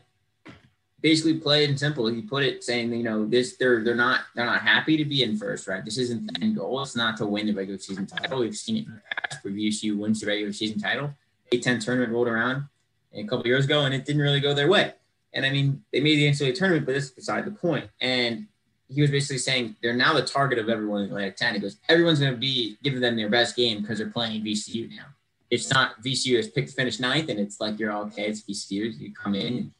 basically 1.01 1.36
played 1.36 1.69
and 1.69 1.80
simple. 1.80 2.07
He 2.07 2.21
put 2.21 2.44
it 2.44 2.63
saying, 2.63 2.91
you 2.91 3.03
know, 3.03 3.25
this 3.25 3.57
they're 3.57 3.83
they're 3.83 3.95
not 3.95 4.21
they're 4.36 4.45
not 4.45 4.62
happy 4.62 4.98
to 4.98 5.06
be 5.06 5.21
in 5.24 5.38
first, 5.38 5.68
right? 5.68 5.86
This 5.86 6.00
isn't 6.00 6.33
the 6.33 6.41
end 6.41 6.56
goal. 6.56 6.81
It's 6.81 6.95
not 6.95 7.18
to 7.18 7.27
win 7.27 7.45
the 7.45 7.53
regular 7.53 7.80
season 7.80 8.07
title. 8.07 8.39
We've 8.39 8.56
seen 8.56 8.77
it 8.77 8.86
in 8.88 8.94
the 8.95 9.01
past 9.15 9.44
where 9.44 9.53
wins 9.98 10.19
the 10.19 10.27
regular 10.27 10.51
season 10.51 10.80
title. 10.80 11.13
A10 11.51 11.83
tournament 11.83 12.12
rolled 12.12 12.27
around 12.27 12.65
a 13.13 13.24
couple 13.24 13.47
years 13.47 13.65
ago, 13.65 13.81
and 13.86 13.94
it 13.94 14.06
didn't 14.06 14.21
really 14.21 14.39
go 14.39 14.53
their 14.53 14.68
way. 14.68 14.94
And 15.33 15.45
I 15.45 15.50
mean, 15.50 15.83
they 15.92 16.00
made 16.00 16.15
the 16.15 16.30
NCAA 16.30 16.56
tournament, 16.56 16.86
but 16.86 16.94
this 16.94 17.06
is 17.06 17.12
beside 17.12 17.45
the 17.45 17.51
point. 17.51 17.89
And 18.01 18.47
he 18.88 19.01
was 19.01 19.12
basically 19.12 19.39
saying 19.39 19.75
they're 19.81 19.94
now 19.94 20.13
the 20.13 20.21
target 20.21 20.59
of 20.59 20.69
everyone 20.69 21.01
in 21.01 21.07
Atlantic 21.07 21.36
10. 21.36 21.56
He 21.56 21.59
goes, 21.59 21.77
everyone's 21.89 22.19
going 22.19 22.31
to 22.31 22.38
be 22.38 22.77
giving 22.83 23.01
them 23.01 23.15
their 23.15 23.30
best 23.30 23.56
game 23.56 23.81
because 23.81 23.97
they're 23.97 24.09
playing 24.09 24.44
VCU 24.44 24.89
now. 24.89 25.06
It's 25.50 25.71
not 25.71 26.01
VCU 26.01 26.38
has 26.38 26.47
picked 26.47 26.69
to 26.69 26.75
finish 26.75 27.00
ninth, 27.00 27.30
and 27.30 27.39
it's 27.39 27.59
like 27.59 27.80
you're 27.80 27.91
all 27.91 28.03
okay. 28.06 28.27
It's 28.27 28.41
VCU. 28.41 29.00
You 29.00 29.13
come 29.13 29.36
in, 29.36 29.74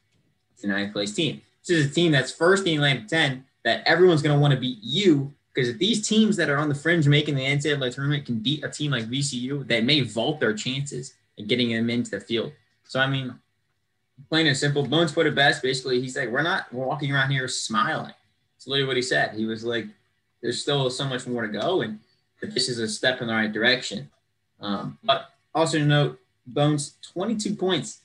it's 0.54 0.64
a 0.64 0.68
ninth 0.68 0.94
place 0.94 1.14
team. 1.14 1.42
This 1.66 1.78
is 1.78 1.92
a 1.92 1.94
team 1.94 2.12
that's 2.12 2.32
first 2.32 2.68
in 2.68 2.76
Atlantic 2.76 3.08
10 3.08 3.44
that 3.64 3.82
everyone's 3.88 4.22
going 4.22 4.36
to 4.36 4.40
want 4.40 4.54
to 4.54 4.60
beat 4.60 4.78
you 4.82 5.34
because 5.54 5.70
if 5.70 5.78
these 5.78 6.08
teams 6.08 6.36
that 6.36 6.50
are 6.50 6.58
on 6.58 6.70
the 6.70 6.76
fringe 6.76 7.08
making 7.08 7.36
the 7.36 7.42
NCAA 7.42 7.94
tournament 7.94 8.26
can 8.26 8.40
beat 8.40 8.64
a 8.64 8.70
team 8.70 8.92
like 8.92 9.06
VCU, 9.06 9.66
they 9.66 9.82
may 9.82 10.02
vault 10.02 10.40
their 10.40 10.54
chances 10.54 11.16
and 11.38 11.48
getting 11.48 11.72
him 11.72 11.90
into 11.90 12.12
the 12.12 12.20
field. 12.20 12.52
So 12.84 13.00
I 13.00 13.08
mean, 13.08 13.34
plain 14.30 14.48
and 14.48 14.58
simple, 14.58 14.86
Bones 14.86 15.12
put 15.12 15.28
it 15.28 15.36
best. 15.36 15.62
Basically, 15.62 16.02
he's 16.02 16.18
like, 16.18 16.30
we're 16.30 16.42
not 16.42 16.72
walking 16.74 17.12
around 17.12 17.32
here 17.32 17.48
smiling. 17.48 18.14
It's 18.58 18.68
literally 18.68 18.88
what 18.88 18.96
he 18.96 19.02
said. 19.02 19.34
He 19.34 19.46
was 19.46 19.64
like, 19.64 19.88
there's 20.42 20.62
still 20.62 20.90
so 20.90 21.06
much 21.06 21.28
more 21.28 21.42
to 21.42 21.48
go, 21.48 21.82
and 21.82 22.00
this 22.42 22.70
is 22.70 22.80
a 22.80 22.88
step 22.88 23.22
in 23.22 23.28
the 23.28 23.34
right 23.34 23.52
direction. 23.52 24.10
Um, 24.62 24.98
but 25.04 25.32
also 25.54 25.78
to 25.80 25.86
note, 25.86 26.20
Bones 26.48 26.96
22 27.14 27.56
points, 27.56 28.02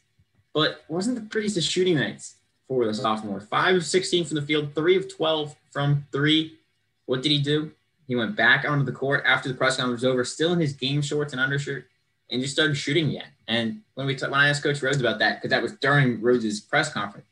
but 0.55 0.85
wasn't 0.89 1.17
the 1.17 1.23
prettiest 1.23 1.59
of 1.59 1.63
shooting 1.63 1.97
nights 1.97 2.37
for 2.67 2.87
the 2.87 2.95
sophomore. 2.95 3.41
Five 3.41 3.77
of 3.77 3.85
16 3.85 4.25
from 4.25 4.37
the 4.37 4.43
field, 4.43 4.75
three 4.75 4.97
of 4.97 5.15
12 5.15 5.55
from 5.71 6.07
three. 6.13 6.59
What 7.07 7.23
did 7.23 7.33
he 7.33 7.39
do? 7.41 7.73
He 8.07 8.17
went 8.17 8.37
back 8.37 8.65
onto 8.65 8.85
the 8.85 8.93
court 8.93 9.25
after 9.27 9.49
the 9.49 9.55
press 9.55 9.77
conference 9.77 10.03
was 10.03 10.11
over, 10.11 10.25
still 10.25 10.53
in 10.53 10.61
his 10.61 10.73
game 10.73 11.03
shorts 11.03 11.33
and 11.33 11.41
undershirt, 11.41 11.87
and 12.31 12.41
just 12.41 12.55
started 12.55 12.77
shooting 12.77 13.11
again. 13.11 13.29
And 13.49 13.81
when 13.95 14.07
we 14.07 14.15
t- 14.15 14.27
when 14.27 14.35
I 14.35 14.49
asked 14.49 14.63
Coach 14.63 14.81
Rhoades 14.81 15.01
about 15.01 15.19
that, 15.19 15.37
because 15.37 15.51
that 15.51 15.63
was 15.63 15.73
during 15.77 16.21
Rhoades's 16.21 16.61
press 16.61 16.93
conference, 16.93 17.27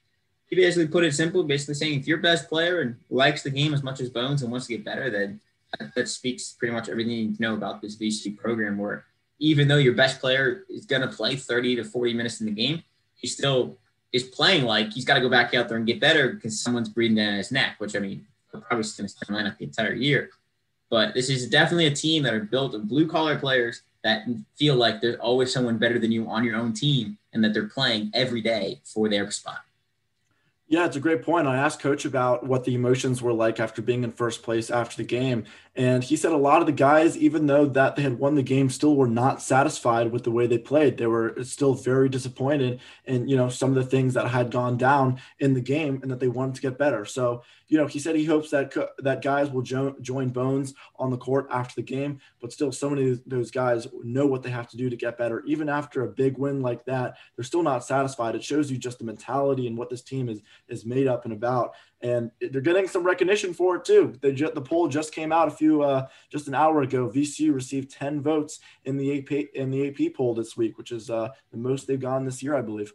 he 0.47 0.57
basically 0.57 0.89
put 0.89 1.05
it 1.05 1.15
simple, 1.15 1.43
basically 1.45 1.75
saying 1.75 2.01
if 2.01 2.07
your 2.07 2.19
best 2.19 2.49
player 2.49 2.81
and 2.81 2.97
likes 3.11 3.43
the 3.43 3.51
game 3.51 3.75
as 3.75 3.83
much 3.83 4.01
as 4.01 4.11
Bones 4.11 4.43
and 4.43 4.51
wants 4.51 4.67
to 4.67 4.77
get 4.77 4.85
better, 4.85 5.11
then 5.11 5.41
that, 5.79 5.95
that 5.95 6.09
speaks 6.09 6.53
pretty 6.53 6.73
much 6.73 6.89
everything 6.89 7.13
you 7.13 7.37
know 7.39 7.55
about 7.55 7.83
this 7.83 7.97
VC 7.97 8.37
program. 8.37 8.79
Where 8.79 9.05
even 9.39 9.69
though 9.69 9.77
your 9.77 9.95
best 9.95 10.21
player 10.21 10.65
is 10.69 10.87
going 10.87 11.03
to 11.03 11.09
play 11.09 11.37
30 11.37 11.77
to 11.77 11.85
40 11.85 12.15
minutes 12.15 12.41
in 12.41 12.47
the 12.47 12.53
game, 12.53 12.83
he 13.15 13.29
still 13.29 13.77
is 14.13 14.23
playing 14.23 14.65
like 14.65 14.93
he's 14.93 15.05
got 15.05 15.15
to 15.15 15.21
go 15.21 15.29
back 15.29 15.55
out 15.55 15.69
there 15.69 15.77
and 15.77 15.87
get 15.87 16.01
better 16.01 16.33
because 16.33 16.59
someone's 16.59 16.89
breathing 16.89 17.17
down 17.17 17.35
his 17.35 17.53
neck. 17.53 17.77
Which 17.79 17.95
I 17.95 17.99
mean, 17.99 18.27
probably 18.51 18.69
going 18.71 18.83
to 18.83 19.09
stay 19.09 19.27
lineup 19.33 19.59
the 19.59 19.65
entire 19.65 19.93
year. 19.93 20.31
But 20.91 21.13
this 21.13 21.29
is 21.29 21.49
definitely 21.51 21.87
a 21.87 21.95
team 21.95 22.23
that 22.23 22.33
are 22.33 22.41
built 22.41 22.75
of 22.75 22.89
blue 22.89 23.07
collar 23.07 23.39
players 23.39 23.83
that 24.05 24.27
feel 24.57 24.77
like 24.77 25.01
there's 25.01 25.19
always 25.19 25.53
someone 25.53 25.79
better 25.79 25.99
than 25.99 26.13
you 26.13 26.29
on 26.29 26.45
your 26.45 26.57
own 26.57 26.73
team 26.73 27.19
and 27.33 27.43
that 27.43 27.53
they're 27.53 27.69
playing 27.69 28.11
every 28.15 28.41
day 28.41 28.81
for 28.85 29.09
their 29.09 29.31
spot. 29.31 29.61
Yeah, 30.71 30.85
it's 30.85 30.97
a 30.97 31.01
great 31.01 31.23
point. 31.23 31.49
I 31.49 31.57
asked 31.57 31.81
coach 31.81 32.05
about 32.05 32.45
what 32.47 32.65
the 32.65 32.75
emotions 32.75 33.23
were 33.23 33.33
like 33.33 33.59
after 33.59 33.81
being 33.81 34.05
in 34.05 34.11
first 34.11 34.43
place 34.43 34.69
after 34.69 34.99
the 34.99 35.05
game. 35.05 35.45
And 35.75 36.03
he 36.05 36.17
said 36.17 36.33
a 36.33 36.37
lot 36.37 36.61
of 36.61 36.67
the 36.67 36.73
guys, 36.73 37.17
even 37.17 37.47
though 37.47 37.65
that 37.67 37.97
they 37.97 38.03
had 38.03 38.19
won 38.19 38.35
the 38.35 38.43
game, 38.43 38.69
still 38.69 38.97
were 38.97 39.09
not 39.09 39.41
satisfied 39.41 40.13
with 40.13 40.25
the 40.25 40.31
way 40.31 40.47
they 40.47 40.59
played. 40.59 40.99
They 40.99 41.07
were 41.07 41.37
still 41.45 41.73
very 41.73 42.09
disappointed 42.09 42.81
in, 43.07 43.29
you 43.29 43.37
know, 43.37 43.49
some 43.49 43.71
of 43.71 43.77
the 43.77 43.89
things 43.89 44.13
that 44.15 44.29
had 44.29 44.51
gone 44.51 44.77
down 44.77 45.21
in 45.39 45.55
the 45.55 45.61
game 45.61 46.01
and 46.03 46.11
that 46.11 46.19
they 46.21 46.29
wanted 46.29 46.57
to 46.57 46.63
get 46.63 46.79
better. 46.79 47.05
So, 47.05 47.45
you 47.69 47.79
know, 47.79 47.87
he 47.87 48.01
said 48.01 48.17
he 48.17 48.25
hopes 48.25 48.51
that 48.51 48.75
that 48.99 49.23
guys 49.23 49.51
will 49.51 49.63
jo- 49.63 49.95
join 50.01 50.31
Bones 50.31 50.75
on 50.97 51.11
the 51.11 51.17
court 51.17 51.47
after 51.51 51.77
the 51.77 51.83
game, 51.87 52.19
but 52.41 52.53
still 52.53 52.73
so 52.73 52.91
many 52.91 53.13
of 53.13 53.23
those 53.25 53.51
guys 53.51 53.87
know 54.03 54.27
what 54.27 54.43
they 54.43 54.51
have 54.51 54.69
to 54.71 54.77
do 54.77 54.91
to 54.91 54.97
get 54.97 55.17
better. 55.17 55.45
Even 55.47 55.69
after 55.69 56.03
a 56.03 56.09
big 56.09 56.39
win 56.39 56.61
like 56.61 56.85
that, 56.87 57.17
they're 57.37 57.45
still 57.45 57.63
not 57.63 57.85
satisfied. 57.85 58.35
It 58.35 58.43
shows 58.43 58.71
you 58.71 58.79
just 58.79 58.99
the 58.99 59.05
mentality 59.05 59.67
and 59.67 59.79
what 59.79 59.91
this 59.91 60.03
team 60.03 60.29
is 60.29 60.41
is 60.69 60.85
made 60.85 61.07
up 61.07 61.25
and 61.25 61.33
about. 61.33 61.75
And 62.01 62.31
they're 62.41 62.61
getting 62.61 62.89
some 62.89 63.05
recognition 63.05 63.53
for 63.53 63.77
it 63.77 63.85
too. 63.85 64.15
They 64.21 64.33
ju- 64.33 64.53
the 64.55 64.61
poll 64.61 64.89
just 64.89 65.13
came 65.13 65.33
out 65.33 65.49
a 65.49 65.51
few, 65.51 65.83
uh, 65.83 66.07
just 66.31 66.49
an 66.49 66.55
hour 66.55 66.83
ago. 66.83 67.09
VCU 67.09 67.53
received 67.53 67.91
10 67.91 68.21
votes 68.21 68.61
in 68.85 68.97
the 68.97 69.19
AP 69.19 69.49
in 69.55 69.71
the 69.71 69.89
AP 69.89 70.15
poll 70.15 70.35
this 70.35 70.57
week, 70.57 70.79
which 70.79 70.93
is 70.93 71.11
uh, 71.11 71.29
the 71.51 71.59
most 71.59 71.87
they've 71.87 72.01
gotten 72.01 72.25
this 72.25 72.43
year, 72.43 72.55
I 72.55 72.63
believe. 72.63 72.93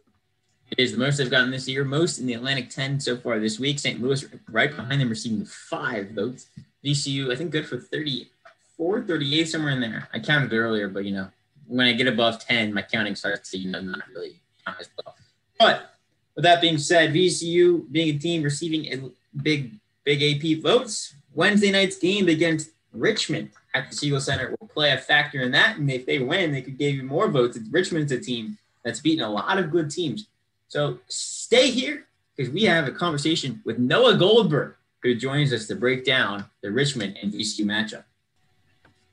It 0.70 0.82
is 0.82 0.92
the 0.92 0.98
most 0.98 1.18
they've 1.18 1.30
gotten 1.30 1.50
this 1.50 1.68
year, 1.68 1.84
most 1.84 2.18
in 2.18 2.26
the 2.26 2.34
Atlantic 2.34 2.70
10 2.70 2.98
so 2.98 3.16
far 3.16 3.38
this 3.38 3.60
week. 3.60 3.78
St. 3.78 4.00
Louis 4.02 4.24
right 4.48 4.74
behind 4.74 5.00
them, 5.00 5.08
receiving 5.08 5.44
five 5.44 6.10
votes. 6.10 6.48
VCU, 6.84 7.32
I 7.32 7.36
think, 7.36 7.50
good 7.50 7.66
for 7.66 7.78
34, 7.78 9.02
38, 9.02 9.44
somewhere 9.44 9.72
in 9.72 9.80
there. 9.80 10.08
I 10.12 10.18
counted 10.18 10.52
earlier, 10.52 10.88
but 10.88 11.04
you 11.04 11.12
know, 11.12 11.28
when 11.66 11.86
I 11.86 11.92
get 11.92 12.06
above 12.06 12.38
10, 12.44 12.72
my 12.72 12.82
counting 12.82 13.14
starts 13.14 13.50
to, 13.50 13.58
you 13.58 13.70
know, 13.70 13.80
not 13.80 14.02
really 14.14 14.40
count 14.66 14.78
as 14.80 14.88
well. 14.96 15.14
But 15.58 15.93
with 16.34 16.44
that 16.44 16.60
being 16.60 16.78
said, 16.78 17.12
VCU 17.12 17.90
being 17.90 18.16
a 18.16 18.18
team 18.18 18.42
receiving 18.42 18.92
a 18.92 19.10
big, 19.42 19.74
big 20.04 20.22
AP 20.22 20.62
votes, 20.62 21.14
Wednesday 21.34 21.70
night's 21.70 21.96
game 21.98 22.28
against 22.28 22.70
Richmond 22.92 23.50
at 23.74 23.90
the 23.90 23.96
Siegel 23.96 24.20
Center 24.20 24.54
will 24.58 24.68
play 24.68 24.92
a 24.92 24.98
factor 24.98 25.40
in 25.40 25.52
that. 25.52 25.76
And 25.76 25.90
if 25.90 26.06
they 26.06 26.20
win, 26.20 26.52
they 26.52 26.62
could 26.62 26.78
give 26.78 26.94
you 26.94 27.02
more 27.02 27.28
votes. 27.28 27.58
Richmond's 27.70 28.12
a 28.12 28.20
team 28.20 28.56
that's 28.84 29.00
beaten 29.00 29.24
a 29.24 29.30
lot 29.30 29.58
of 29.58 29.70
good 29.70 29.90
teams. 29.90 30.26
So 30.68 30.98
stay 31.08 31.70
here 31.70 32.06
because 32.36 32.52
we 32.52 32.62
have 32.64 32.86
a 32.86 32.92
conversation 32.92 33.60
with 33.64 33.78
Noah 33.78 34.16
Goldberg, 34.16 34.74
who 35.02 35.14
joins 35.14 35.52
us 35.52 35.66
to 35.66 35.74
break 35.74 36.04
down 36.04 36.46
the 36.62 36.70
Richmond 36.70 37.18
and 37.20 37.32
VCU 37.32 37.64
matchup. 37.64 38.04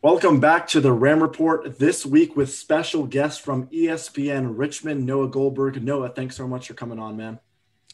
Welcome 0.03 0.39
back 0.39 0.65
to 0.69 0.81
the 0.81 0.91
Ram 0.91 1.21
Report 1.21 1.77
this 1.77 2.07
week 2.07 2.35
with 2.35 2.51
special 2.51 3.05
guest 3.05 3.41
from 3.41 3.67
ESPN 3.67 4.57
Richmond, 4.57 5.05
Noah 5.05 5.27
Goldberg. 5.27 5.83
Noah, 5.83 6.09
thanks 6.09 6.35
so 6.35 6.47
much 6.47 6.67
for 6.67 6.73
coming 6.73 6.97
on, 6.97 7.15
man. 7.15 7.39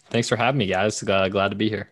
Thanks 0.10 0.30
for 0.30 0.38
having 0.38 0.58
me, 0.58 0.68
guys. 0.68 1.04
Uh, 1.04 1.28
glad 1.28 1.50
to 1.50 1.58
be 1.58 1.68
here. 1.68 1.90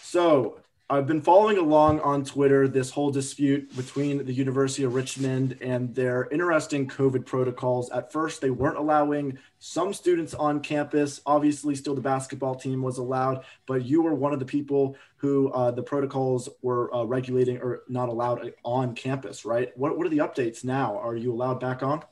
So, 0.00 0.60
I've 0.90 1.06
been 1.06 1.22
following 1.22 1.56
along 1.56 2.00
on 2.00 2.24
Twitter 2.24 2.68
this 2.68 2.90
whole 2.90 3.10
dispute 3.10 3.74
between 3.74 4.22
the 4.26 4.34
University 4.34 4.82
of 4.82 4.94
Richmond 4.94 5.56
and 5.62 5.94
their 5.94 6.28
interesting 6.30 6.86
COVID 6.86 7.24
protocols. 7.24 7.88
At 7.90 8.12
first, 8.12 8.42
they 8.42 8.50
weren't 8.50 8.76
allowing 8.76 9.38
some 9.60 9.94
students 9.94 10.34
on 10.34 10.60
campus. 10.60 11.22
Obviously, 11.24 11.74
still 11.74 11.94
the 11.94 12.02
basketball 12.02 12.54
team 12.54 12.82
was 12.82 12.98
allowed, 12.98 13.44
but 13.64 13.86
you 13.86 14.02
were 14.02 14.14
one 14.14 14.34
of 14.34 14.40
the 14.40 14.44
people 14.44 14.94
who 15.16 15.50
uh, 15.52 15.70
the 15.70 15.82
protocols 15.82 16.50
were 16.60 16.94
uh, 16.94 17.02
regulating 17.04 17.56
or 17.62 17.84
not 17.88 18.10
allowed 18.10 18.52
on 18.62 18.94
campus, 18.94 19.46
right? 19.46 19.74
What, 19.78 19.96
what 19.96 20.06
are 20.06 20.10
the 20.10 20.18
updates 20.18 20.64
now? 20.64 20.98
Are 20.98 21.16
you 21.16 21.32
allowed 21.32 21.60
back 21.60 21.82
on? 21.82 22.04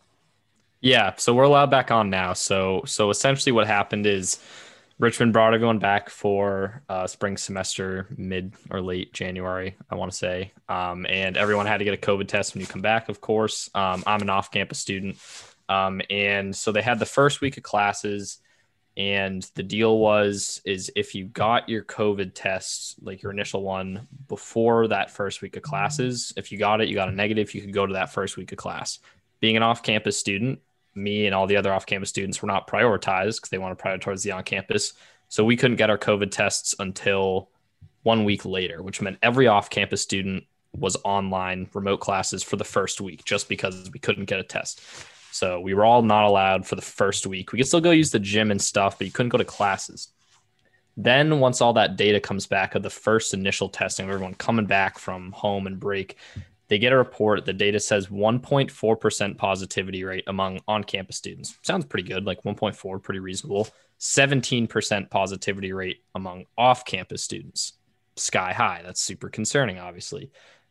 Yeah, 0.80 1.12
so 1.18 1.34
we're 1.34 1.44
allowed 1.44 1.70
back 1.70 1.90
on 1.90 2.08
now. 2.08 2.32
So 2.32 2.82
so 2.86 3.10
essentially, 3.10 3.52
what 3.52 3.66
happened 3.66 4.06
is 4.06 4.40
Richmond 5.02 5.32
brought 5.32 5.52
everyone 5.52 5.80
back 5.80 6.08
for 6.10 6.80
uh, 6.88 7.08
spring 7.08 7.36
semester, 7.36 8.06
mid 8.16 8.54
or 8.70 8.80
late 8.80 9.12
January, 9.12 9.74
I 9.90 9.96
want 9.96 10.12
to 10.12 10.16
say. 10.16 10.52
Um, 10.68 11.06
and 11.08 11.36
everyone 11.36 11.66
had 11.66 11.78
to 11.78 11.84
get 11.84 11.92
a 11.92 11.96
COVID 11.96 12.28
test 12.28 12.54
when 12.54 12.60
you 12.60 12.68
come 12.68 12.82
back, 12.82 13.08
of 13.08 13.20
course. 13.20 13.68
Um, 13.74 14.04
I'm 14.06 14.22
an 14.22 14.30
off 14.30 14.52
campus 14.52 14.78
student. 14.78 15.16
Um, 15.68 16.02
and 16.08 16.54
so 16.54 16.70
they 16.70 16.82
had 16.82 17.00
the 17.00 17.04
first 17.04 17.40
week 17.40 17.56
of 17.56 17.64
classes. 17.64 18.38
And 18.96 19.42
the 19.56 19.64
deal 19.64 19.98
was 19.98 20.60
is 20.64 20.92
if 20.94 21.16
you 21.16 21.24
got 21.24 21.68
your 21.68 21.82
COVID 21.82 22.30
test, 22.32 22.94
like 23.02 23.22
your 23.24 23.32
initial 23.32 23.64
one, 23.64 24.06
before 24.28 24.86
that 24.86 25.10
first 25.10 25.42
week 25.42 25.56
of 25.56 25.64
classes, 25.64 26.32
if 26.36 26.52
you 26.52 26.58
got 26.58 26.80
it, 26.80 26.88
you 26.88 26.94
got 26.94 27.08
a 27.08 27.12
negative, 27.12 27.56
you 27.56 27.60
could 27.60 27.74
go 27.74 27.86
to 27.86 27.94
that 27.94 28.12
first 28.12 28.36
week 28.36 28.52
of 28.52 28.58
class. 28.58 29.00
Being 29.40 29.56
an 29.56 29.64
off 29.64 29.82
campus 29.82 30.16
student, 30.16 30.60
me 30.94 31.26
and 31.26 31.34
all 31.34 31.46
the 31.46 31.56
other 31.56 31.72
off 31.72 31.86
campus 31.86 32.10
students 32.10 32.42
were 32.42 32.48
not 32.48 32.68
prioritized 32.68 33.36
because 33.36 33.50
they 33.50 33.58
want 33.58 33.76
to 33.76 33.82
prioritize 33.82 34.22
the 34.22 34.32
on 34.32 34.42
campus. 34.42 34.92
So 35.28 35.44
we 35.44 35.56
couldn't 35.56 35.76
get 35.76 35.90
our 35.90 35.98
COVID 35.98 36.30
tests 36.30 36.74
until 36.78 37.48
one 38.02 38.24
week 38.24 38.44
later, 38.44 38.82
which 38.82 39.00
meant 39.00 39.18
every 39.22 39.46
off 39.46 39.70
campus 39.70 40.02
student 40.02 40.44
was 40.76 40.96
online 41.04 41.68
remote 41.74 42.00
classes 42.00 42.42
for 42.42 42.56
the 42.56 42.64
first 42.64 43.00
week 43.00 43.24
just 43.24 43.48
because 43.48 43.90
we 43.92 43.98
couldn't 43.98 44.24
get 44.26 44.40
a 44.40 44.44
test. 44.44 44.82
So 45.30 45.60
we 45.60 45.72
were 45.74 45.84
all 45.84 46.02
not 46.02 46.24
allowed 46.24 46.66
for 46.66 46.76
the 46.76 46.82
first 46.82 47.26
week. 47.26 47.52
We 47.52 47.58
could 47.58 47.66
still 47.66 47.80
go 47.80 47.90
use 47.90 48.10
the 48.10 48.18
gym 48.18 48.50
and 48.50 48.60
stuff, 48.60 48.98
but 48.98 49.06
you 49.06 49.12
couldn't 49.12 49.30
go 49.30 49.38
to 49.38 49.44
classes. 49.44 50.08
Then, 50.96 51.40
once 51.40 51.62
all 51.62 51.72
that 51.74 51.96
data 51.96 52.20
comes 52.20 52.46
back 52.46 52.74
of 52.74 52.82
the 52.82 52.90
first 52.90 53.32
initial 53.32 53.70
testing 53.70 54.04
of 54.04 54.10
everyone 54.10 54.34
coming 54.34 54.66
back 54.66 54.98
from 54.98 55.32
home 55.32 55.66
and 55.66 55.80
break, 55.80 56.18
they 56.68 56.78
get 56.78 56.92
a 56.92 56.96
report. 56.96 57.44
The 57.44 57.52
data 57.52 57.80
says 57.80 58.06
1.4% 58.06 59.36
positivity 59.36 60.04
rate 60.04 60.24
among 60.26 60.60
on 60.66 60.84
campus 60.84 61.16
students. 61.16 61.58
Sounds 61.62 61.84
pretty 61.84 62.08
good, 62.08 62.24
like 62.24 62.42
1.4, 62.42 63.02
pretty 63.02 63.20
reasonable. 63.20 63.68
17% 64.00 65.10
positivity 65.10 65.72
rate 65.72 65.98
among 66.14 66.44
off 66.56 66.84
campus 66.84 67.22
students. 67.22 67.74
Sky 68.16 68.52
high. 68.52 68.82
That's 68.84 69.00
super 69.00 69.28
concerning, 69.28 69.78
obviously. 69.78 70.30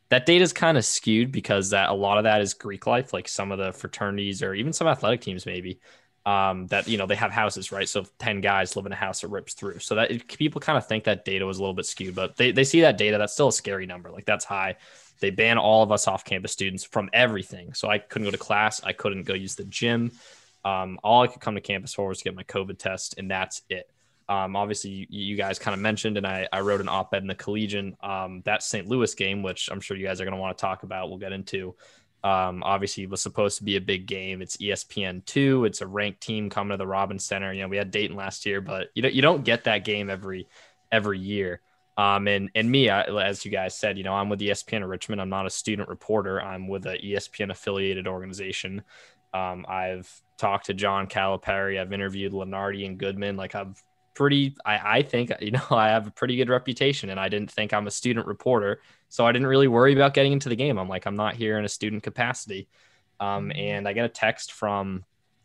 That 0.10 0.25
data 0.25 0.43
is 0.43 0.51
kind 0.51 0.77
of 0.77 0.83
skewed 0.83 1.31
because 1.31 1.69
that 1.69 1.89
a 1.89 1.93
lot 1.93 2.17
of 2.17 2.25
that 2.25 2.41
is 2.41 2.53
Greek 2.53 2.86
life, 2.86 3.13
like 3.13 3.29
some 3.29 3.51
of 3.51 3.60
the 3.60 3.71
fraternities 3.71 4.43
or 4.43 4.53
even 4.53 4.74
some 4.74 4.88
athletic 4.88 5.21
teams, 5.21 5.45
maybe 5.45 5.79
um, 6.25 6.68
that 6.68 6.88
you 6.88 6.98
know 6.98 7.06
they 7.06 7.16
have 7.16 7.32
houses, 7.32 7.72
right? 7.72 7.88
So 7.88 8.06
10 8.20 8.42
guys 8.42 8.75
live 8.75 8.86
in 8.86 8.92
a 8.92 8.96
house 8.96 9.22
that 9.22 9.30
rips 9.30 9.54
through. 9.54 9.80
So 9.80 9.96
that 9.96 10.12
it, 10.12 10.28
people 10.28 10.62
kind 10.62 10.78
of 10.78 10.88
think 10.88 11.06
that 11.06 11.25
data 11.25 11.46
was 11.46 11.58
a 11.58 11.62
little 11.62 11.74
bit 11.74 11.86
skewed, 11.86 12.16
but 12.16 12.38
they, 12.38 12.51
they 12.51 12.63
see 12.63 12.82
that 12.82 12.98
data. 12.98 13.18
That's 13.18 13.34
still 13.34 13.48
a 13.48 13.54
scary 13.54 13.86
number. 13.86 14.12
Like 14.12 14.25
that's 14.25 14.46
high. 14.46 14.78
They 15.20 15.30
ban 15.30 15.58
all 15.58 15.84
of 15.84 15.92
us 15.92 16.08
off 16.08 16.25
campus 16.25 16.51
students 16.51 16.84
from 16.84 17.10
everything. 17.13 17.74
So 17.74 17.90
I 17.90 18.00
couldn't 18.00 18.25
go 18.25 18.32
to 18.32 18.38
class. 18.38 18.84
I 18.84 18.94
couldn't 18.94 19.24
go 19.24 19.34
use 19.34 19.56
the 19.56 19.66
gym. 19.66 20.12
Um, 20.63 21.00
all 21.04 21.24
I 21.24 21.28
could 21.28 21.42
come 21.42 21.56
to 21.56 21.62
campus 21.62 21.94
for 21.94 22.08
was 22.08 22.20
to 22.20 22.24
get 22.24 22.36
my 22.36 22.44
COVID 22.44 22.78
test, 22.78 23.16
and 23.18 23.30
that's 23.30 23.62
it. 23.70 23.90
Um, 24.30 24.56
obviously, 24.56 24.92
you, 24.92 25.08
you 25.10 25.36
guys 25.36 25.60
kind 25.60 25.74
of 25.74 25.82
mentioned, 25.82 26.18
and 26.18 26.25
I, 26.25 26.48
I 26.54 26.62
wrote 26.62 26.82
an 26.82 26.88
op 26.88 27.13
ed 27.13 27.22
in 27.22 27.28
the 27.28 27.36
Collegian. 27.36 27.98
Um, 28.01 28.42
that 28.46 28.63
St. 28.63 28.88
Louis 28.88 29.13
game, 29.16 29.44
which 29.44 29.70
I'm 29.72 29.82
sure 29.82 29.98
you 29.98 30.06
guys 30.06 30.22
are 30.22 30.25
going 30.25 30.36
to 30.36 30.40
want 30.40 30.58
to 30.58 30.62
talk 30.62 30.84
about, 30.84 31.10
we'll 31.10 31.18
get 31.18 31.34
into. 31.34 31.75
Um, 32.24 32.62
obviously, 32.63 33.08
was 33.08 33.22
supposed 33.22 33.58
to 33.58 33.63
be 33.63 33.78
a 33.78 33.82
big 33.82 34.06
game. 34.06 34.42
It's 34.42 34.58
ESPN 34.58 35.25
two. 35.25 35.66
It's 35.66 35.82
a 35.82 35.88
ranked 35.88 36.22
team 36.22 36.50
coming 36.50 36.72
to 36.72 36.78
the 36.78 36.88
Robins 36.88 37.25
Center. 37.25 37.51
You 37.51 37.63
know, 37.63 37.68
we 37.68 37.78
had 37.78 37.92
Dayton 37.92 38.16
last 38.16 38.46
year, 38.46 38.62
but 38.62 38.90
you 38.94 39.01
don't 39.01 39.13
you 39.13 39.22
don't 39.22 39.44
get 39.44 39.63
that 39.63 39.86
game 39.86 40.10
every 40.10 40.48
every 40.92 41.20
year. 41.20 41.62
Um, 41.98 42.28
and 42.28 42.50
and 42.56 42.70
me, 42.70 42.90
I, 42.90 43.04
as 43.04 43.44
you 43.44 43.51
guys 43.51 43.78
said, 43.78 43.98
you 43.98 44.04
know, 44.04 44.13
I'm 44.13 44.30
with 44.30 44.40
ESPN 44.40 44.88
Richmond. 44.88 45.22
I'm 45.22 45.30
not 45.30 45.46
a 45.46 45.50
student 45.50 45.90
reporter. 45.90 46.42
I'm 46.42 46.68
with 46.68 46.86
a 46.86 46.98
ESPN 46.98 47.51
affiliated 47.51 48.08
organization. 48.08 48.84
Um, 49.34 49.66
I've 49.68 50.22
talked 50.38 50.68
to 50.68 50.74
John 50.74 51.08
Calipari. 51.08 51.80
I've 51.80 51.94
interviewed 51.94 52.34
Lunardi 52.34 52.86
and 52.86 52.98
Goodman. 52.98 53.38
Like 53.38 53.56
I've 53.56 53.82
pretty, 54.13 54.56
I, 54.66 54.98
I 54.98 55.01
think, 55.04 55.32
you 55.40 55.51
know, 55.51 55.62
I 55.70 55.90
have 55.90 56.08
a 56.08 56.12
pretty 56.12 56.36
good 56.36 56.50
reputation 56.50 57.10
and 57.10 57.20
I 57.20 57.30
didn't 57.30 57.51
think 57.51 57.74
I'm 57.74 57.88
a 57.88 57.92
student 57.92 58.28
reporter. 58.28 58.82
So 59.12 59.27
I 59.27 59.34
didn't 59.34 59.48
really 59.48 59.68
worry 59.68 59.91
about 59.94 60.13
getting 60.13 60.32
into 60.32 60.48
the 60.48 60.56
game. 60.56 60.80
I'm 60.80 60.88
like, 60.88 61.06
I'm 61.06 61.18
not 61.18 61.36
here 61.36 61.60
in 61.60 61.65
a 61.65 61.70
student 61.70 62.01
capacity. 62.01 62.70
Um, 63.20 63.51
and 63.53 63.86
I 63.86 63.91
get 63.91 64.06
a 64.06 64.10
text 64.10 64.53
from 64.53 65.03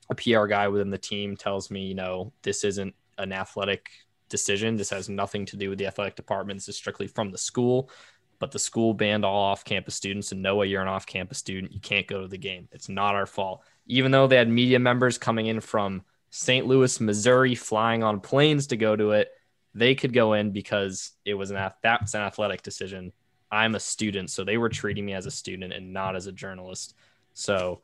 a 0.09 0.15
PR 0.15 0.47
guy 0.47 0.69
within 0.69 0.89
the 0.89 0.97
team 0.97 1.37
tells 1.37 1.69
me, 1.69 1.85
you 1.85 1.97
know, 1.97 2.33
this 2.43 2.63
isn't 2.63 2.95
an 3.19 3.33
athletic 3.33 3.91
decision. 4.29 4.77
This 4.77 4.91
has 4.91 5.09
nothing 5.09 5.45
to 5.47 5.57
do 5.57 5.69
with 5.69 5.81
the 5.81 5.89
athletic 5.89 6.15
department. 6.15 6.59
This 6.59 6.69
is 6.69 6.77
strictly 6.77 7.09
from 7.09 7.33
the 7.33 7.39
school. 7.39 7.91
But 8.39 8.53
the 8.53 8.59
school 8.61 8.95
banned 8.95 9.25
all 9.25 9.43
off 9.43 9.65
campus 9.65 9.97
students. 9.97 10.31
And 10.31 10.43
Noah, 10.43 10.67
you're 10.67 10.83
an 10.83 10.87
off 10.87 11.05
campus 11.05 11.39
student. 11.39 11.73
You 11.73 11.81
can't 11.81 12.07
go 12.07 12.21
to 12.21 12.29
the 12.29 12.39
game. 12.39 12.69
It's 12.71 12.89
not 12.89 13.17
our 13.17 13.27
fault. 13.27 13.65
Even 13.89 14.13
though 14.13 14.29
they 14.29 14.37
had 14.37 14.49
media 14.49 14.79
members 14.79 15.19
coming 15.19 15.47
in 15.47 15.59
from 15.59 16.05
St. 16.31 16.69
Louis, 16.69 17.01
Missouri, 17.01 17.57
flying 17.57 18.05
on 18.05 18.21
planes 18.21 18.69
to 18.69 18.77
go 18.77 18.95
to 18.95 19.11
it, 19.11 19.33
they 19.75 19.97
could 19.97 20.13
go 20.13 20.35
in 20.35 20.53
because 20.53 21.11
it 21.25 21.35
was 21.35 21.51
an 21.51 21.73
that's 21.83 22.15
an 22.15 22.21
athletic 22.21 22.63
decision. 22.63 23.13
I'm 23.57 23.75
a 23.75 23.81
student, 23.81 24.31
so 24.31 24.45
they 24.45 24.59
were 24.59 24.69
treating 24.69 25.07
me 25.07 25.15
as 25.15 25.27
a 25.27 25.31
student 25.31 25.73
and 25.73 25.93
not 25.93 26.15
as 26.15 26.27
a 26.27 26.33
journalist. 26.33 26.95
So 27.33 27.81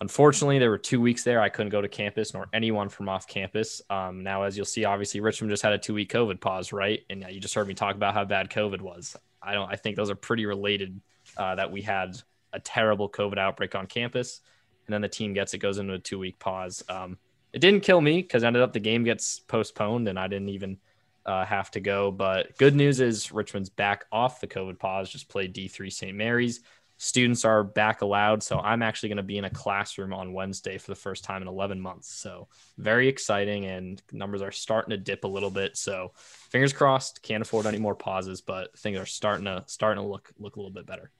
Unfortunately, 0.00 0.58
there 0.58 0.70
were 0.70 0.78
two 0.78 1.00
weeks 1.00 1.22
there. 1.22 1.40
I 1.40 1.48
couldn't 1.48 1.70
go 1.70 1.82
to 1.82 1.88
campus 1.88 2.32
nor 2.32 2.48
anyone 2.52 2.88
from 2.88 3.08
off 3.08 3.26
campus. 3.26 3.82
Um, 3.90 4.22
now, 4.22 4.42
as 4.42 4.56
you'll 4.56 4.66
see, 4.66 4.84
obviously 4.84 5.20
Richmond 5.20 5.50
just 5.50 5.62
had 5.62 5.74
a 5.74 5.78
two 5.78 5.94
week 5.94 6.10
COVID 6.10 6.40
pause, 6.40 6.72
right? 6.72 7.00
And 7.10 7.24
you 7.30 7.40
just 7.40 7.54
heard 7.54 7.68
me 7.68 7.74
talk 7.74 7.94
about 7.94 8.14
how 8.14 8.24
bad 8.24 8.50
COVID 8.50 8.80
was. 8.80 9.16
I 9.42 9.52
don't. 9.52 9.70
I 9.70 9.76
think 9.76 9.96
those 9.96 10.10
are 10.10 10.16
pretty 10.16 10.46
related. 10.46 11.00
Uh, 11.36 11.54
that 11.54 11.70
we 11.70 11.82
had 11.82 12.16
a 12.52 12.58
terrible 12.58 13.08
COVID 13.08 13.38
outbreak 13.38 13.74
on 13.74 13.86
campus, 13.86 14.40
and 14.86 14.92
then 14.92 15.02
the 15.02 15.08
team 15.08 15.34
gets 15.34 15.54
it 15.54 15.58
goes 15.58 15.78
into 15.78 15.94
a 15.94 15.98
two 15.98 16.18
week 16.18 16.38
pause. 16.38 16.82
Um, 16.88 17.16
it 17.52 17.60
didn't 17.60 17.82
kill 17.82 18.00
me 18.00 18.22
because 18.22 18.42
ended 18.44 18.62
up 18.62 18.72
the 18.72 18.80
game 18.80 19.04
gets 19.04 19.38
postponed, 19.38 20.08
and 20.08 20.18
I 20.18 20.26
didn't 20.26 20.48
even 20.48 20.78
uh, 21.26 21.44
have 21.44 21.70
to 21.72 21.80
go. 21.80 22.10
But 22.10 22.56
good 22.58 22.74
news 22.74 23.00
is 23.00 23.32
Richmond's 23.32 23.70
back 23.70 24.04
off 24.12 24.40
the 24.40 24.46
COVID 24.46 24.78
pause, 24.78 25.10
just 25.10 25.28
played 25.28 25.54
D3 25.54 25.92
St. 25.92 26.16
Mary's. 26.16 26.60
Students 26.98 27.44
are 27.44 27.64
back 27.64 28.02
allowed. 28.02 28.44
So 28.44 28.60
I'm 28.60 28.80
actually 28.80 29.08
going 29.08 29.16
to 29.16 29.24
be 29.24 29.38
in 29.38 29.44
a 29.44 29.50
classroom 29.50 30.12
on 30.12 30.32
Wednesday 30.32 30.78
for 30.78 30.90
the 30.90 30.96
first 30.96 31.24
time 31.24 31.42
in 31.42 31.48
11 31.48 31.80
months. 31.80 32.08
So 32.14 32.46
very 32.78 33.08
exciting. 33.08 33.64
And 33.64 34.00
numbers 34.12 34.40
are 34.40 34.52
starting 34.52 34.90
to 34.90 34.96
dip 34.96 35.24
a 35.24 35.28
little 35.28 35.50
bit. 35.50 35.76
So 35.76 36.12
fingers 36.14 36.72
crossed, 36.72 37.22
can't 37.22 37.42
afford 37.42 37.66
any 37.66 37.78
more 37.78 37.96
pauses, 37.96 38.40
but 38.40 38.78
things 38.78 38.98
are 38.98 39.06
starting 39.06 39.46
to 39.46 39.64
starting 39.66 40.00
to 40.00 40.08
look 40.08 40.30
look 40.38 40.54
a 40.54 40.60
little 40.60 40.72
bit 40.72 40.86
better. 40.86 41.10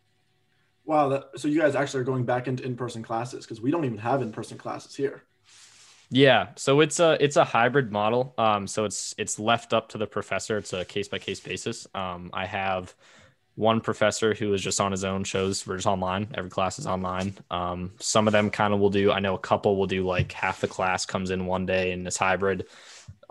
Wow. 0.84 1.08
That, 1.08 1.24
so 1.36 1.48
you 1.48 1.60
guys 1.60 1.74
actually 1.74 2.02
are 2.02 2.04
going 2.04 2.24
back 2.24 2.46
into 2.46 2.64
in-person 2.64 3.02
classes 3.02 3.44
because 3.44 3.60
we 3.60 3.72
don't 3.72 3.84
even 3.84 3.98
have 3.98 4.22
in-person 4.22 4.58
classes 4.58 4.94
here. 4.94 5.24
Yeah, 6.14 6.48
so 6.56 6.80
it's 6.80 7.00
a 7.00 7.16
it's 7.24 7.36
a 7.36 7.44
hybrid 7.44 7.90
model. 7.90 8.34
Um, 8.36 8.66
so 8.66 8.84
it's 8.84 9.14
it's 9.16 9.38
left 9.38 9.72
up 9.72 9.88
to 9.90 9.98
the 9.98 10.06
professor. 10.06 10.58
It's 10.58 10.74
a 10.74 10.84
case 10.84 11.08
by 11.08 11.18
case 11.18 11.40
basis. 11.40 11.86
Um, 11.94 12.28
I 12.34 12.44
have 12.44 12.94
one 13.54 13.80
professor 13.80 14.34
who 14.34 14.52
is 14.52 14.62
just 14.62 14.80
on 14.80 14.92
his 14.92 15.04
own 15.04 15.24
shows 15.24 15.62
for 15.62 15.74
just 15.76 15.86
online. 15.86 16.28
Every 16.34 16.50
class 16.50 16.78
is 16.78 16.86
online. 16.86 17.34
Um, 17.50 17.92
some 17.98 18.26
of 18.26 18.32
them 18.32 18.50
kind 18.50 18.74
of 18.74 18.80
will 18.80 18.90
do. 18.90 19.10
I 19.10 19.20
know 19.20 19.34
a 19.34 19.38
couple 19.38 19.76
will 19.76 19.86
do 19.86 20.06
like 20.06 20.32
half 20.32 20.60
the 20.60 20.68
class 20.68 21.06
comes 21.06 21.30
in 21.30 21.46
one 21.46 21.64
day 21.64 21.92
and 21.92 22.06
it's 22.06 22.18
hybrid. 22.18 22.66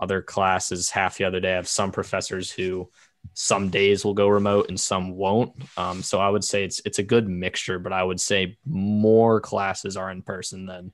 Other 0.00 0.20
classes 0.20 0.90
half 0.90 1.18
the 1.18 1.24
other 1.24 1.40
day. 1.40 1.52
I 1.52 1.56
have 1.56 1.68
some 1.68 1.92
professors 1.92 2.50
who 2.50 2.90
some 3.34 3.70
days 3.70 4.04
will 4.04 4.14
go 4.14 4.26
remote 4.26 4.68
and 4.68 4.80
some 4.80 5.12
won't. 5.12 5.54
Um, 5.76 6.02
so 6.02 6.20
I 6.20 6.28
would 6.28 6.42
say 6.44 6.64
it's 6.64 6.82
it's 6.84 6.98
a 6.98 7.04
good 7.04 7.28
mixture, 7.28 7.78
but 7.78 7.92
I 7.92 8.02
would 8.02 8.20
say 8.20 8.58
more 8.66 9.40
classes 9.40 9.96
are 9.96 10.10
in 10.10 10.22
person 10.22 10.66
than 10.66 10.92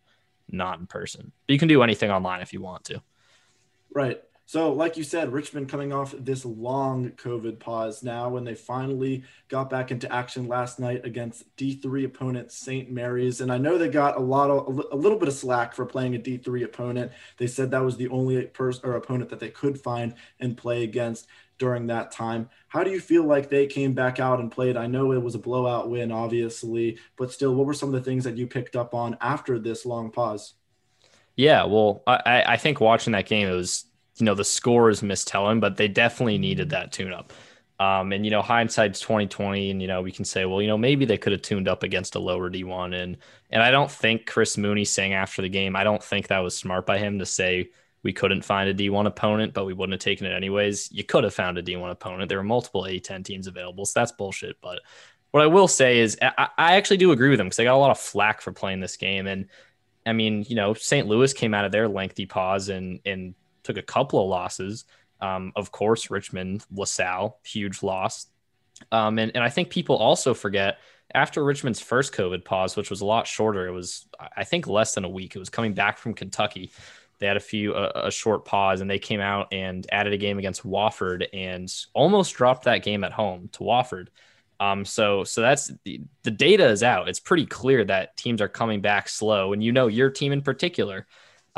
not 0.51 0.79
in 0.79 0.87
person. 0.87 1.33
But 1.47 1.53
you 1.53 1.59
can 1.59 1.69
do 1.69 1.83
anything 1.83 2.11
online 2.11 2.41
if 2.41 2.53
you 2.53 2.61
want 2.61 2.85
to. 2.85 3.03
Right. 3.95 4.23
So, 4.49 4.73
like 4.73 4.97
you 4.97 5.05
said, 5.05 5.31
Richmond 5.31 5.69
coming 5.69 5.93
off 5.93 6.15
this 6.19 6.43
long 6.43 7.11
COVID 7.11 7.59
pause 7.59 8.03
now 8.03 8.31
when 8.31 8.45
they 8.45 8.55
finally 8.55 9.25
got 9.49 9.69
back 9.69 9.91
into 9.91 10.11
action 10.11 10.49
last 10.49 10.79
night 10.81 11.05
against 11.05 11.55
D3 11.59 12.07
opponent 12.07 12.51
St. 12.51 12.91
Mary's. 12.91 13.43
And 13.43 13.53
I 13.53 13.59
know 13.59 13.77
they 13.77 13.91
got 13.91 14.17
a 14.17 14.21
lot 14.21 14.49
of 14.49 14.87
a 14.91 14.97
little 14.97 15.19
bit 15.19 15.29
of 15.29 15.35
slack 15.35 15.75
for 15.75 15.85
playing 15.85 16.15
a 16.15 16.19
D3 16.19 16.65
opponent. 16.65 17.13
They 17.37 17.47
said 17.47 17.71
that 17.71 17.85
was 17.85 17.99
the 17.99 18.09
only 18.09 18.43
person 18.47 18.89
or 18.89 18.97
opponent 18.97 19.29
that 19.29 19.39
they 19.39 19.51
could 19.51 19.79
find 19.79 20.15
and 20.41 20.57
play 20.57 20.83
against 20.83 21.27
during 21.59 21.87
that 21.89 22.11
time. 22.11 22.49
How 22.69 22.83
do 22.83 22.91
you 22.91 23.01
feel 23.01 23.25
like 23.25 23.51
they 23.51 23.67
came 23.67 23.93
back 23.93 24.19
out 24.19 24.41
and 24.41 24.51
played? 24.51 24.79
I 24.79 24.87
know 24.87 25.13
it 25.13 25.23
was 25.23 25.35
a 25.35 25.39
blowout 25.39 25.91
win, 25.91 26.11
obviously, 26.11 26.97
but 27.19 27.31
still, 27.31 27.55
what 27.55 27.67
were 27.67 27.75
some 27.75 27.91
of 27.91 28.03
the 28.03 28.11
things 28.11 28.25
that 28.25 28.39
you 28.39 28.47
picked 28.47 28.77
up 28.77 28.95
on 28.95 29.19
after 29.21 29.59
this 29.59 29.85
long 29.85 30.11
pause? 30.11 30.55
Yeah, 31.37 31.67
well, 31.67 32.03
I, 32.07 32.45
I 32.47 32.57
think 32.57 32.81
watching 32.81 33.13
that 33.13 33.27
game, 33.27 33.47
it 33.47 33.53
was, 33.53 33.85
you 34.19 34.25
know, 34.25 34.35
the 34.35 34.45
score 34.45 34.91
is 34.91 35.03
mistelling, 35.03 35.61
but 35.61 35.77
they 35.77 35.89
definitely 35.89 36.39
needed 36.39 36.71
that 36.71 36.93
tune 36.93 37.13
up. 37.13 37.33
Um, 37.81 38.13
and 38.13 38.25
you 38.25 38.31
know, 38.31 38.43
hindsight's 38.43 39.01
twenty 39.01 39.27
twenty, 39.27 39.71
and 39.71 39.81
you 39.81 39.87
know, 39.87 40.03
we 40.03 40.11
can 40.11 40.25
say, 40.25 40.45
well, 40.45 40.61
you 40.61 40.67
know, 40.69 40.79
maybe 40.79 41.05
they 41.05 41.19
could 41.19 41.33
have 41.33 41.43
tuned 41.43 41.69
up 41.69 41.85
against 41.85 42.17
a 42.17 42.19
lower 42.19 42.51
D 42.51 42.65
one, 42.65 42.93
and 42.93 43.17
and 43.51 43.63
I 43.63 43.71
don't 43.71 43.91
think 43.91 44.27
Chris 44.27 44.59
Mooney 44.59 44.85
saying 44.85 45.13
after 45.13 45.43
the 45.43 45.49
game, 45.49 45.77
I 45.77 45.85
don't 45.85 46.03
think 46.03 46.27
that 46.29 46.41
was 46.41 46.57
smart 46.57 46.87
by 46.87 46.99
him 46.99 47.21
to 47.21 47.27
say 47.27 47.71
we 48.03 48.13
couldn't 48.13 48.43
find 48.43 48.69
a 48.69 48.75
D1 48.75 49.07
opponent, 49.07 49.55
but 49.55 49.65
we 49.65 49.73
wouldn't 49.73 49.95
have 49.95 50.01
taken 50.01 50.27
it 50.27 50.35
anyways. 50.35 50.91
You 50.93 51.05
could 51.05 51.25
have 51.25 51.35
found 51.35 51.59
a 51.59 51.63
D1 51.63 51.91
opponent. 51.91 52.29
There 52.29 52.39
were 52.39 52.45
multiple 52.45 52.83
A10 52.83 53.25
teams 53.25 53.47
available, 53.47 53.85
so 53.87 53.99
that's 53.99 54.13
bullshit. 54.13 54.57
But 54.61 54.81
what 55.33 55.43
I 55.43 55.47
will 55.47 55.69
say 55.69 55.99
is, 55.99 56.17
I, 56.23 56.49
I 56.57 56.77
actually 56.77 56.99
do 56.99 57.13
agree 57.13 57.29
with 57.29 57.39
them 57.39 57.47
because 57.47 57.57
they 57.57 57.65
got 57.65 57.75
a 57.75 57.79
lot 57.79 57.91
of 57.91 57.99
flack 57.99 58.41
for 58.41 58.53
playing 58.53 58.81
this 58.81 58.97
game. 58.97 59.27
And 59.27 59.47
I 60.07 60.13
mean, 60.13 60.45
you 60.49 60.55
know, 60.55 60.75
St. 60.75 61.07
Louis 61.07 61.33
came 61.33 61.55
out 61.55 61.65
of 61.65 61.73
their 61.73 61.89
lengthy 61.89 62.27
pause 62.27 62.69
and 62.69 63.01
and 63.05 63.35
took 63.69 63.77
a 63.77 63.83
couple 63.83 64.21
of 64.21 64.29
losses. 64.29 64.85
Um, 65.21 65.53
of 65.55 65.71
course, 65.71 66.11
Richmond, 66.11 66.65
LaSalle, 66.73 67.39
huge 67.45 67.83
loss. 67.83 68.27
Um, 68.91 69.19
and, 69.19 69.33
and 69.35 69.45
I 69.45 69.51
think 69.51 69.71
people 69.71 69.97
also 69.97 70.33
forget 70.33 70.79
after 71.15 71.45
Richmond's 71.45 71.81
first 71.81 72.15
COVID 72.15 72.45
pause, 72.45 72.77
which 72.77 72.91
was 72.91 73.01
a 73.01 73.07
lot 73.07 73.27
shorter, 73.27 73.67
it 73.67 73.73
was, 73.73 74.07
I 74.37 74.45
think, 74.45 74.67
less 74.67 74.95
than 74.95 75.05
a 75.05 75.09
week. 75.09 75.35
It 75.37 75.39
was 75.39 75.51
coming 75.51 75.75
back 75.75 75.99
from 75.99 76.15
Kentucky. 76.15 76.73
They 77.19 77.27
had 77.27 77.37
a 77.37 77.41
few 77.41 77.75
a, 77.75 78.11
short 78.11 78.45
pause, 78.45 78.81
and 78.81 78.89
they 78.89 79.01
came 79.01 79.21
out 79.21 79.53
and 79.53 79.87
added 79.91 80.13
a 80.13 80.19
game 80.19 80.39
against 80.39 80.63
Wofford 80.63 81.27
and 81.33 81.73
almost 81.93 82.37
dropped 82.37 82.65
that 82.65 82.85
game 82.85 83.03
at 83.03 83.13
home 83.13 83.49
to 83.53 83.61
Wofford. 83.65 84.09
Um, 84.61 84.85
so 84.85 85.25
so 85.25 85.41
that's 85.41 85.73
the, 85.85 86.01
the 86.23 86.31
data 86.31 86.69
is 86.69 86.83
out. 86.83 87.09
It's 87.09 87.21
pretty 87.21 87.47
clear 87.47 87.85
that 87.85 88.17
teams 88.17 88.41
are 88.41 88.49
coming 88.49 88.81
back 88.81 89.09
slow, 89.09 89.53
and 89.53 89.65
you 89.65 89.73
know 89.73 89.89
your 89.89 90.11
team 90.11 90.31
in 90.31 90.43
particular 90.43 91.07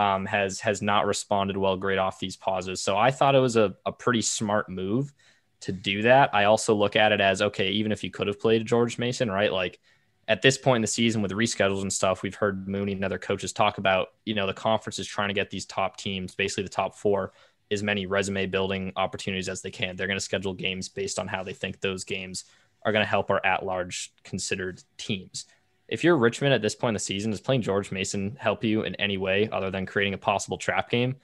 um, 0.00 0.24
has 0.24 0.60
has 0.60 0.80
not 0.80 1.06
responded 1.06 1.58
well 1.58 1.76
great 1.76 1.98
off 1.98 2.18
these 2.18 2.36
pauses. 2.36 2.80
So 2.80 2.96
I 2.96 3.10
thought 3.10 3.34
it 3.34 3.40
was 3.40 3.56
a, 3.56 3.74
a 3.84 3.92
pretty 3.92 4.22
smart 4.22 4.70
move 4.70 5.12
to 5.60 5.72
do 5.72 6.00
that. 6.02 6.34
I 6.34 6.44
also 6.44 6.74
look 6.74 6.96
at 6.96 7.12
it 7.12 7.20
as 7.20 7.42
okay, 7.42 7.70
even 7.72 7.92
if 7.92 8.02
you 8.02 8.10
could 8.10 8.26
have 8.26 8.40
played 8.40 8.64
George 8.64 8.98
Mason, 8.98 9.30
right? 9.30 9.52
Like 9.52 9.78
at 10.26 10.40
this 10.40 10.56
point 10.56 10.76
in 10.76 10.82
the 10.82 10.88
season 10.88 11.20
with 11.20 11.32
reschedules 11.32 11.82
and 11.82 11.92
stuff, 11.92 12.22
we've 12.22 12.34
heard 12.34 12.66
Mooney 12.66 12.92
and 12.92 13.04
other 13.04 13.18
coaches 13.18 13.52
talk 13.52 13.76
about, 13.76 14.08
you 14.24 14.34
know, 14.34 14.46
the 14.46 14.54
conference 14.54 14.98
is 14.98 15.06
trying 15.06 15.28
to 15.28 15.34
get 15.34 15.50
these 15.50 15.66
top 15.66 15.98
teams, 15.98 16.34
basically 16.34 16.62
the 16.62 16.70
top 16.70 16.94
four, 16.94 17.32
as 17.70 17.82
many 17.82 18.06
resume 18.06 18.46
building 18.46 18.92
opportunities 18.96 19.50
as 19.50 19.60
they 19.60 19.70
can. 19.70 19.96
They're 19.96 20.06
going 20.06 20.16
to 20.16 20.24
schedule 20.24 20.54
games 20.54 20.88
based 20.88 21.18
on 21.18 21.28
how 21.28 21.42
they 21.42 21.52
think 21.52 21.80
those 21.80 22.04
games 22.04 22.44
are 22.86 22.92
going 22.92 23.04
to 23.04 23.10
help 23.10 23.30
our 23.30 23.44
at 23.44 23.66
large 23.66 24.14
considered 24.24 24.82
teams. 24.96 25.44
If 25.90 26.04
you're 26.04 26.16
Richmond 26.16 26.54
at 26.54 26.62
this 26.62 26.74
point 26.74 26.90
in 26.90 26.94
the 26.94 27.00
season, 27.00 27.32
does 27.32 27.40
playing 27.40 27.62
George 27.62 27.90
Mason 27.90 28.36
help 28.38 28.62
you 28.62 28.82
in 28.82 28.94
any 28.94 29.18
way 29.18 29.48
other 29.50 29.70
than 29.70 29.86
creating 29.86 30.14
a 30.14 30.18
possible 30.18 30.56
trap 30.56 30.88
game? 30.88 31.16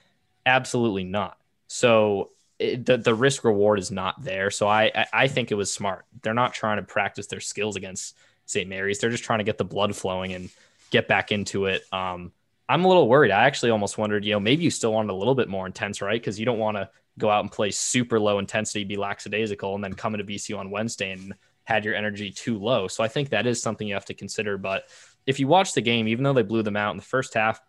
Absolutely 0.44 1.04
not. 1.04 1.38
So 1.68 2.30
it, 2.58 2.84
the, 2.84 2.96
the 2.98 3.14
risk 3.14 3.44
reward 3.44 3.78
is 3.78 3.90
not 3.90 4.22
there. 4.22 4.50
So 4.50 4.66
I, 4.66 5.06
I 5.12 5.28
think 5.28 5.50
it 5.50 5.54
was 5.54 5.72
smart. 5.72 6.04
They're 6.22 6.34
not 6.34 6.52
trying 6.52 6.78
to 6.78 6.82
practice 6.82 7.28
their 7.28 7.40
skills 7.40 7.76
against 7.76 8.16
St. 8.46 8.68
Mary's. 8.68 8.98
They're 8.98 9.10
just 9.10 9.24
trying 9.24 9.38
to 9.38 9.44
get 9.44 9.58
the 9.58 9.64
blood 9.64 9.94
flowing 9.94 10.32
and 10.32 10.50
get 10.90 11.08
back 11.08 11.32
into 11.32 11.66
it. 11.66 11.82
Um, 11.92 12.32
I'm 12.68 12.84
a 12.84 12.88
little 12.88 13.08
worried. 13.08 13.30
I 13.30 13.44
actually 13.44 13.70
almost 13.70 13.98
wondered, 13.98 14.24
you 14.24 14.32
know, 14.32 14.40
maybe 14.40 14.64
you 14.64 14.70
still 14.70 14.92
want 14.92 15.08
it 15.08 15.12
a 15.12 15.16
little 15.16 15.34
bit 15.34 15.48
more 15.48 15.66
intense, 15.66 16.02
right? 16.02 16.20
Because 16.20 16.40
you 16.40 16.46
don't 16.46 16.58
want 16.58 16.76
to 16.76 16.90
go 17.18 17.30
out 17.30 17.40
and 17.40 17.52
play 17.52 17.70
super 17.70 18.18
low 18.18 18.38
intensity, 18.38 18.84
be 18.84 18.96
lackadaisical, 18.96 19.74
and 19.74 19.84
then 19.84 19.94
come 19.94 20.14
into 20.14 20.24
VCU 20.24 20.58
on 20.58 20.70
Wednesday 20.70 21.12
and 21.12 21.34
had 21.66 21.84
your 21.84 21.94
energy 21.94 22.30
too 22.30 22.58
low. 22.58 22.88
So 22.88 23.04
I 23.04 23.08
think 23.08 23.30
that 23.30 23.46
is 23.46 23.60
something 23.60 23.86
you 23.86 23.94
have 23.94 24.04
to 24.06 24.14
consider. 24.14 24.56
But 24.56 24.84
if 25.26 25.40
you 25.40 25.48
watch 25.48 25.74
the 25.74 25.82
game, 25.82 26.06
even 26.08 26.22
though 26.22 26.32
they 26.32 26.42
blew 26.42 26.62
them 26.62 26.76
out 26.76 26.92
in 26.92 26.96
the 26.96 27.02
first 27.02 27.34
half, 27.34 27.60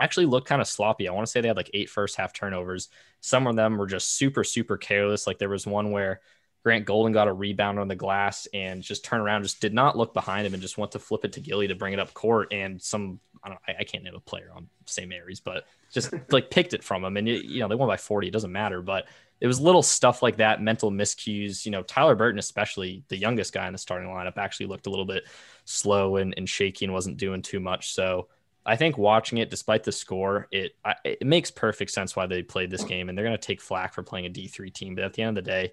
actually 0.00 0.26
looked 0.26 0.48
kind 0.48 0.62
of 0.62 0.66
sloppy. 0.66 1.06
I 1.06 1.12
want 1.12 1.26
to 1.26 1.30
say 1.30 1.40
they 1.42 1.48
had 1.48 1.56
like 1.56 1.70
eight 1.74 1.90
first 1.90 2.16
half 2.16 2.32
turnovers. 2.32 2.88
Some 3.20 3.46
of 3.46 3.54
them 3.54 3.76
were 3.76 3.86
just 3.86 4.16
super, 4.16 4.44
super 4.44 4.78
careless. 4.78 5.26
Like 5.26 5.38
there 5.38 5.50
was 5.50 5.66
one 5.66 5.90
where 5.90 6.20
Grant 6.64 6.86
Golden 6.86 7.12
got 7.12 7.28
a 7.28 7.32
rebound 7.32 7.78
on 7.78 7.88
the 7.88 7.94
glass 7.94 8.48
and 8.54 8.82
just 8.82 9.04
turned 9.04 9.22
around, 9.22 9.42
just 9.42 9.60
did 9.60 9.74
not 9.74 9.98
look 9.98 10.14
behind 10.14 10.46
him 10.46 10.54
and 10.54 10.62
just 10.62 10.78
went 10.78 10.92
to 10.92 10.98
flip 10.98 11.26
it 11.26 11.34
to 11.34 11.40
Gilly 11.40 11.68
to 11.68 11.74
bring 11.74 11.92
it 11.92 12.00
up 12.00 12.14
court. 12.14 12.52
And 12.52 12.80
some, 12.80 13.20
I 13.42 13.50
don't 13.50 13.60
I, 13.68 13.84
can't 13.84 14.02
name 14.02 14.14
a 14.14 14.20
player 14.20 14.50
on 14.56 14.68
St. 14.86 15.06
Mary's, 15.06 15.40
but 15.40 15.66
just 15.92 16.14
like 16.30 16.50
picked 16.50 16.72
it 16.72 16.82
from 16.82 17.04
him. 17.04 17.18
And, 17.18 17.28
you 17.28 17.60
know, 17.60 17.68
they 17.68 17.74
won 17.74 17.88
by 17.88 17.98
40. 17.98 18.28
It 18.28 18.30
doesn't 18.30 18.50
matter. 18.50 18.80
But 18.80 19.04
it 19.40 19.46
was 19.46 19.60
little 19.60 19.82
stuff 19.82 20.22
like 20.22 20.36
that, 20.36 20.62
mental 20.62 20.90
miscues. 20.90 21.64
You 21.64 21.72
know, 21.72 21.82
Tyler 21.82 22.14
Burton, 22.14 22.38
especially 22.38 23.04
the 23.08 23.16
youngest 23.16 23.52
guy 23.52 23.66
in 23.66 23.72
the 23.72 23.78
starting 23.78 24.08
lineup, 24.08 24.38
actually 24.38 24.66
looked 24.66 24.86
a 24.86 24.90
little 24.90 25.04
bit 25.04 25.24
slow 25.64 26.16
and, 26.16 26.34
and 26.36 26.48
shaky 26.48 26.84
and 26.84 26.94
wasn't 26.94 27.16
doing 27.16 27.42
too 27.42 27.60
much. 27.60 27.92
So, 27.92 28.28
I 28.66 28.76
think 28.76 28.96
watching 28.96 29.38
it, 29.38 29.50
despite 29.50 29.84
the 29.84 29.92
score, 29.92 30.48
it 30.50 30.72
it 31.04 31.26
makes 31.26 31.50
perfect 31.50 31.90
sense 31.90 32.16
why 32.16 32.26
they 32.26 32.42
played 32.42 32.70
this 32.70 32.84
game, 32.84 33.08
and 33.08 33.18
they're 33.18 33.24
going 33.24 33.36
to 33.36 33.46
take 33.46 33.60
flack 33.60 33.92
for 33.92 34.02
playing 34.02 34.24
a 34.24 34.30
D 34.30 34.48
three 34.48 34.70
team. 34.70 34.94
But 34.94 35.04
at 35.04 35.12
the 35.12 35.22
end 35.22 35.36
of 35.36 35.44
the 35.44 35.50
day, 35.50 35.72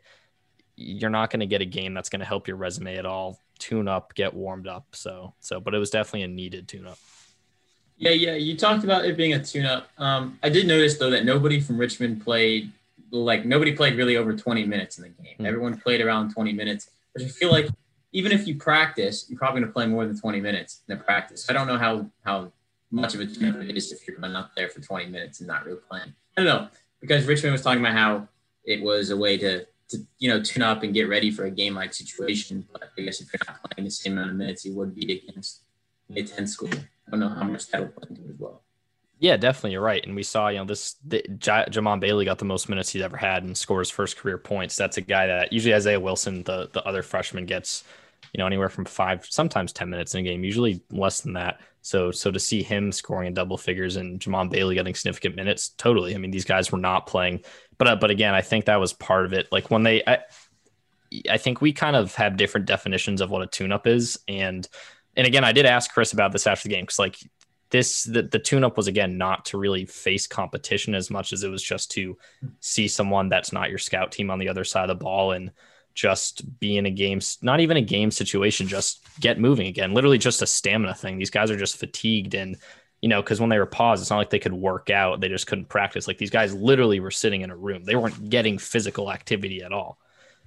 you're 0.76 1.10
not 1.10 1.30
going 1.30 1.40
to 1.40 1.46
get 1.46 1.62
a 1.62 1.66
game 1.66 1.94
that's 1.94 2.10
going 2.10 2.20
to 2.20 2.26
help 2.26 2.50
your 2.50 2.58
resume 2.58 2.98
at 2.98 3.06
all. 3.06 3.40
Tune 3.60 3.88
up, 3.88 4.14
get 4.14 4.34
warmed 4.34 4.68
up. 4.68 4.88
So, 4.94 5.34
so, 5.40 5.62
but 5.62 5.74
it 5.74 5.78
was 5.78 5.90
definitely 5.90 6.24
a 6.24 6.28
needed 6.28 6.68
tune 6.68 6.86
up. 6.86 6.98
Yeah, 7.98 8.12
yeah. 8.12 8.34
You 8.34 8.58
talked 8.58 8.84
about 8.84 9.06
it 9.06 9.16
being 9.16 9.34
a 9.34 9.44
tune 9.44 9.68
up. 9.68 9.88
Um, 9.98 10.38
I 10.44 10.50
did 10.50 10.68
notice 10.68 10.98
though 10.98 11.12
that 11.12 11.24
nobody 11.24 11.62
from 11.62 11.78
Richmond 11.78 12.24
played, 12.24 12.72
like 13.12 13.46
nobody 13.46 13.76
played 13.76 13.98
really 13.98 14.18
over 14.18 14.34
20 14.36 14.66
minutes 14.66 14.98
in 14.98 15.04
the 15.04 15.10
game. 15.10 15.34
Mm-hmm. 15.34 15.46
Everyone 15.46 15.78
played 15.78 16.02
around 16.02 16.34
20 16.34 16.54
minutes, 16.54 16.90
which 17.14 17.26
I 17.26 17.28
feel 17.28 17.52
like 17.52 17.68
even 18.14 18.32
if 18.32 18.48
you 18.48 18.56
practice, 18.56 19.26
you're 19.30 19.40
probably 19.40 19.62
going 19.62 19.70
to 19.70 19.74
play 19.74 19.88
more 19.88 20.06
than 20.06 20.20
20 20.20 20.42
minutes 20.42 20.82
in 20.88 20.98
the 20.98 21.04
practice. 21.04 21.50
I 21.50 21.54
don't 21.54 21.68
know 21.68 21.78
how 21.78 22.10
how 22.26 22.52
much 22.92 23.16
of 23.16 23.22
a 23.22 23.26
tune 23.26 23.50
up 23.50 23.62
it 23.62 23.76
is 23.76 23.92
if 23.92 24.06
you're 24.08 24.18
going 24.18 24.36
up 24.36 24.52
there 24.56 24.68
for 24.68 24.82
20 24.82 25.06
minutes 25.08 25.40
and 25.40 25.48
not 25.48 25.66
really 25.66 25.80
playing. 25.90 26.14
I 26.38 26.44
don't 26.44 26.46
know 26.46 26.68
because 27.00 27.26
Richmond 27.26 27.54
was 27.54 27.62
talking 27.62 27.82
about 27.82 27.94
how 27.94 28.28
it 28.64 28.82
was 28.82 29.10
a 29.10 29.18
way 29.18 29.38
to 29.38 29.66
to 29.90 29.98
you 30.20 30.30
know 30.30 30.42
tune 30.42 30.64
up 30.64 30.84
and 30.84 30.94
get 30.94 31.10
ready 31.10 31.32
for 31.32 31.46
a 31.46 31.52
game 31.52 31.76
like 31.76 31.94
situation. 31.94 32.68
But 32.72 32.84
I 32.98 33.02
guess 33.02 33.22
if 33.22 33.28
you're 33.34 33.40
not 33.48 33.60
playing 33.64 33.86
the 33.86 33.92
same 33.92 34.14
amount 34.14 34.32
of 34.32 34.36
minutes 34.38 34.66
you 34.66 34.74
would 34.76 34.96
be 34.96 35.24
against 35.28 35.62
a 36.16 36.24
10 36.24 36.48
school, 36.48 36.70
I 37.08 37.12
don't 37.12 37.20
know 37.20 37.30
how 37.30 37.44
much 37.44 37.68
that 37.68 37.82
would 37.82 37.96
play 37.96 38.08
into 38.10 38.22
as 38.30 38.40
well. 38.40 38.62
Yeah, 39.22 39.38
definitely. 39.38 39.74
You're 39.74 39.82
right. 39.82 40.04
And 40.04 40.16
we 40.16 40.24
saw, 40.24 40.48
you 40.48 40.58
know, 40.58 40.66
this 40.66 40.96
the, 41.06 41.22
J- 41.38 41.66
Jamon 41.70 42.00
Bailey 42.00 42.26
got 42.26 42.40
the 42.40 42.46
most 42.46 42.68
minutes 42.68 42.90
he's 42.90 43.04
ever 43.04 43.16
had 43.18 43.44
and 43.44 43.56
scores 43.56 43.92
first 43.92 44.18
career 44.18 44.40
points. 44.40 44.76
That's 44.76 44.98
a 44.98 45.02
guy 45.02 45.28
that 45.28 45.54
usually 45.54 45.76
Isaiah 45.76 46.00
Wilson, 46.00 46.44
the 46.44 46.70
the 46.74 46.84
other 46.84 47.04
freshman, 47.04 47.46
gets 47.46 47.84
you 48.34 48.40
know, 48.40 48.48
anywhere 48.48 48.70
from 48.70 48.86
five, 48.86 49.26
sometimes 49.30 49.74
10 49.74 49.90
minutes 49.92 50.16
in 50.16 50.22
a 50.22 50.24
game, 50.24 50.44
usually 50.44 50.82
less 50.90 51.22
than 51.22 51.34
that. 51.34 51.62
So, 51.82 52.12
so 52.12 52.32
to 52.32 52.40
see 52.40 52.64
him 52.64 52.92
scoring 52.92 53.28
in 53.28 53.34
double 53.34 53.58
figures 53.58 53.98
and 53.98 54.20
Jamon 54.20 54.50
Bailey 54.50 54.76
getting 54.76 54.96
significant 54.96 55.36
minutes, 55.36 55.70
totally. 55.70 56.16
I 56.16 56.18
mean, 56.18 56.32
these 56.32 56.46
guys 56.46 56.72
were 56.72 56.78
not 56.80 57.08
playing, 57.08 57.42
but, 57.78 57.88
uh, 57.88 57.96
but 57.98 58.10
again, 58.12 58.34
I 58.34 58.42
think 58.42 58.66
that 58.66 58.80
was 58.80 58.94
part 58.94 59.26
of 59.26 59.34
it. 59.34 59.52
Like 59.52 59.70
when 59.70 59.84
they, 59.84 60.02
I, 60.08 60.20
I 61.30 61.38
think 61.38 61.62
we 61.62 61.74
kind 61.74 61.96
of 61.96 62.16
have 62.16 62.38
different 62.38 62.68
definitions 62.68 63.22
of 63.22 63.30
what 63.30 63.42
a 63.42 63.48
tune 63.48 63.72
up 63.72 63.86
is. 63.86 64.18
And, 64.28 64.68
and 65.18 65.28
again, 65.28 65.44
I 65.44 65.52
did 65.52 65.66
ask 65.66 65.92
Chris 65.94 66.14
about 66.14 66.32
this 66.32 66.48
after 66.48 66.70
the 66.70 66.76
game 66.76 66.84
because 66.84 67.00
like 67.00 67.18
this 67.72 68.04
the, 68.04 68.24
the 68.24 68.40
tune 68.40 68.64
up 68.64 68.78
was 68.78 68.88
again 68.88 69.18
not 69.18 69.46
to 69.46 69.58
really 69.58 69.86
face 69.86 70.28
competition 70.28 70.94
as 70.94 71.10
much 71.10 71.34
as 71.34 71.44
it 71.44 71.50
was 71.50 71.64
just 71.64 71.90
to 71.92 72.18
see 72.60 72.88
someone 72.88 73.30
that's 73.30 73.52
not 73.52 73.70
your 73.70 73.80
scout 73.80 74.12
team 74.12 74.30
on 74.30 74.40
the 74.40 74.50
other 74.50 74.64
side 74.64 74.90
of 74.90 75.00
the 75.00 75.04
ball 75.04 75.32
and 75.32 75.52
just 75.94 76.60
be 76.60 76.78
in 76.78 76.86
a 76.86 76.92
game 76.92 77.20
not 77.42 77.60
even 77.60 77.78
a 77.78 77.82
game 77.82 78.12
situation 78.12 78.68
just 78.68 79.02
get 79.20 79.40
moving 79.40 79.68
again. 79.68 79.94
Literally 79.94 80.18
just 80.18 80.42
a 80.42 80.48
stamina 80.48 80.94
thing. 80.94 81.18
These 81.18 81.30
guys 81.30 81.52
are 81.52 81.58
just 81.58 81.78
fatigued 81.78 82.36
and 82.36 82.58
you 83.02 83.10
know 83.10 83.22
because 83.22 83.40
when 83.40 83.50
they 83.50 83.60
were 83.60 83.66
paused 83.66 84.02
it's 84.02 84.10
not 84.10 84.18
like 84.18 84.30
they 84.30 84.40
could 84.40 84.54
work 84.54 84.90
out. 84.90 85.22
They 85.22 85.30
just 85.30 85.48
couldn't 85.48 85.70
practice. 85.70 86.08
Like 86.08 86.18
these 86.18 86.30
guys 86.30 86.54
literally 86.54 87.00
were 87.00 87.12
sitting 87.12 87.42
in 87.42 87.52
a 87.52 87.56
room. 87.56 87.84
They 87.84 87.96
weren't 87.96 88.30
getting 88.30 88.58
physical 88.58 89.12
activity 89.12 89.64
at 89.64 89.74
all. 89.74 89.98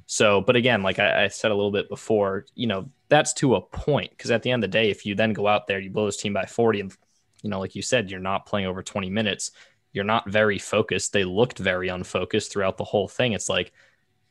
So, 0.06 0.42
but 0.42 0.56
again, 0.56 0.82
like 0.82 0.98
I, 0.98 1.24
I, 1.24 1.28
said 1.28 1.50
a 1.50 1.54
little 1.54 1.70
bit 1.70 1.88
before, 1.88 2.44
you 2.54 2.66
know, 2.66 2.90
that's 3.08 3.32
to 3.34 3.54
a 3.54 3.62
point. 3.62 4.10
Because 4.10 4.30
at 4.30 4.42
the 4.42 4.50
end 4.50 4.62
of 4.62 4.70
the 4.70 4.78
day, 4.78 4.90
if 4.90 5.06
you 5.06 5.14
then 5.14 5.32
go 5.32 5.48
out 5.48 5.66
there, 5.66 5.80
you 5.80 5.90
blow 5.90 6.04
this 6.04 6.18
team 6.18 6.34
by 6.34 6.44
40 6.44 6.80
and 6.80 6.96
you 7.44 7.50
know, 7.50 7.61
like 7.61 7.76
you 7.76 7.83
said, 7.83 8.11
you're 8.11 8.20
not 8.20 8.46
playing 8.46 8.66
over 8.66 8.83
20 8.83 9.11
minutes. 9.11 9.52
You're 9.92 10.02
not 10.02 10.28
very 10.28 10.59
focused. 10.59 11.12
They 11.12 11.24
looked 11.24 11.59
very 11.59 11.88
unfocused 11.88 12.50
throughout 12.50 12.78
the 12.78 12.85
whole 12.85 13.07
thing. 13.07 13.35
It's 13.35 13.50
like, 13.50 13.72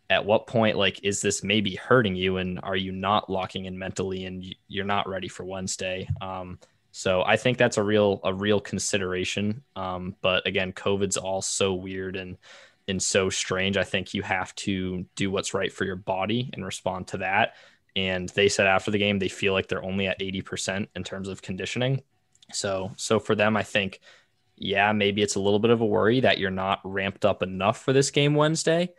at 0.09 0.25
what 0.25 0.47
point, 0.47 0.77
like, 0.77 0.99
is 1.03 1.21
this 1.21 1.43
maybe 1.43 1.75
hurting 1.75 2.15
you? 2.15 2.37
And 2.37 2.59
are 2.63 2.75
you 2.75 2.91
not 2.91 3.29
locking 3.29 3.65
in 3.65 3.77
mentally 3.77 4.25
and 4.25 4.43
you're 4.67 4.83
not 4.83 5.07
ready 5.07 5.27
for 5.27 5.45
Wednesday? 5.45 6.09
Um, 6.21 6.59
so 6.91 7.23
I 7.23 7.37
think 7.37 7.57
that's 7.57 7.77
a 7.77 7.83
real, 7.83 8.19
a 8.23 8.33
real 8.33 8.59
consideration. 8.59 9.63
Um, 9.75 10.15
but 10.21 10.45
again, 10.47 10.73
COVID's 10.73 11.17
all 11.17 11.41
so 11.41 11.73
weird 11.73 12.15
and, 12.15 12.37
and 12.87 13.01
so 13.01 13.29
strange. 13.29 13.77
I 13.77 13.83
think 13.83 14.13
you 14.13 14.23
have 14.23 14.53
to 14.55 15.05
do 15.15 15.31
what's 15.31 15.53
right 15.53 15.71
for 15.71 15.85
your 15.85 15.95
body 15.95 16.49
and 16.53 16.65
respond 16.65 17.07
to 17.09 17.17
that. 17.17 17.53
And 17.95 18.27
they 18.29 18.49
said 18.49 18.65
after 18.65 18.89
the 18.89 18.97
game, 18.97 19.19
they 19.19 19.29
feel 19.29 19.53
like 19.53 19.67
they're 19.67 19.83
only 19.83 20.07
at 20.07 20.19
80% 20.19 20.87
in 20.95 21.03
terms 21.03 21.27
of 21.27 21.43
conditioning. 21.43 22.01
So, 22.55 22.91
so 22.97 23.19
for 23.19 23.35
them, 23.35 23.57
I 23.57 23.63
think, 23.63 23.99
yeah, 24.55 24.91
maybe 24.91 25.21
it's 25.21 25.35
a 25.35 25.39
little 25.39 25.59
bit 25.59 25.71
of 25.71 25.81
a 25.81 25.85
worry 25.85 26.19
that 26.21 26.37
you're 26.37 26.51
not 26.51 26.79
ramped 26.83 27.25
up 27.25 27.43
enough 27.43 27.81
for 27.81 27.93
this 27.93 28.11
game 28.11 28.35
Wednesday. 28.35 28.89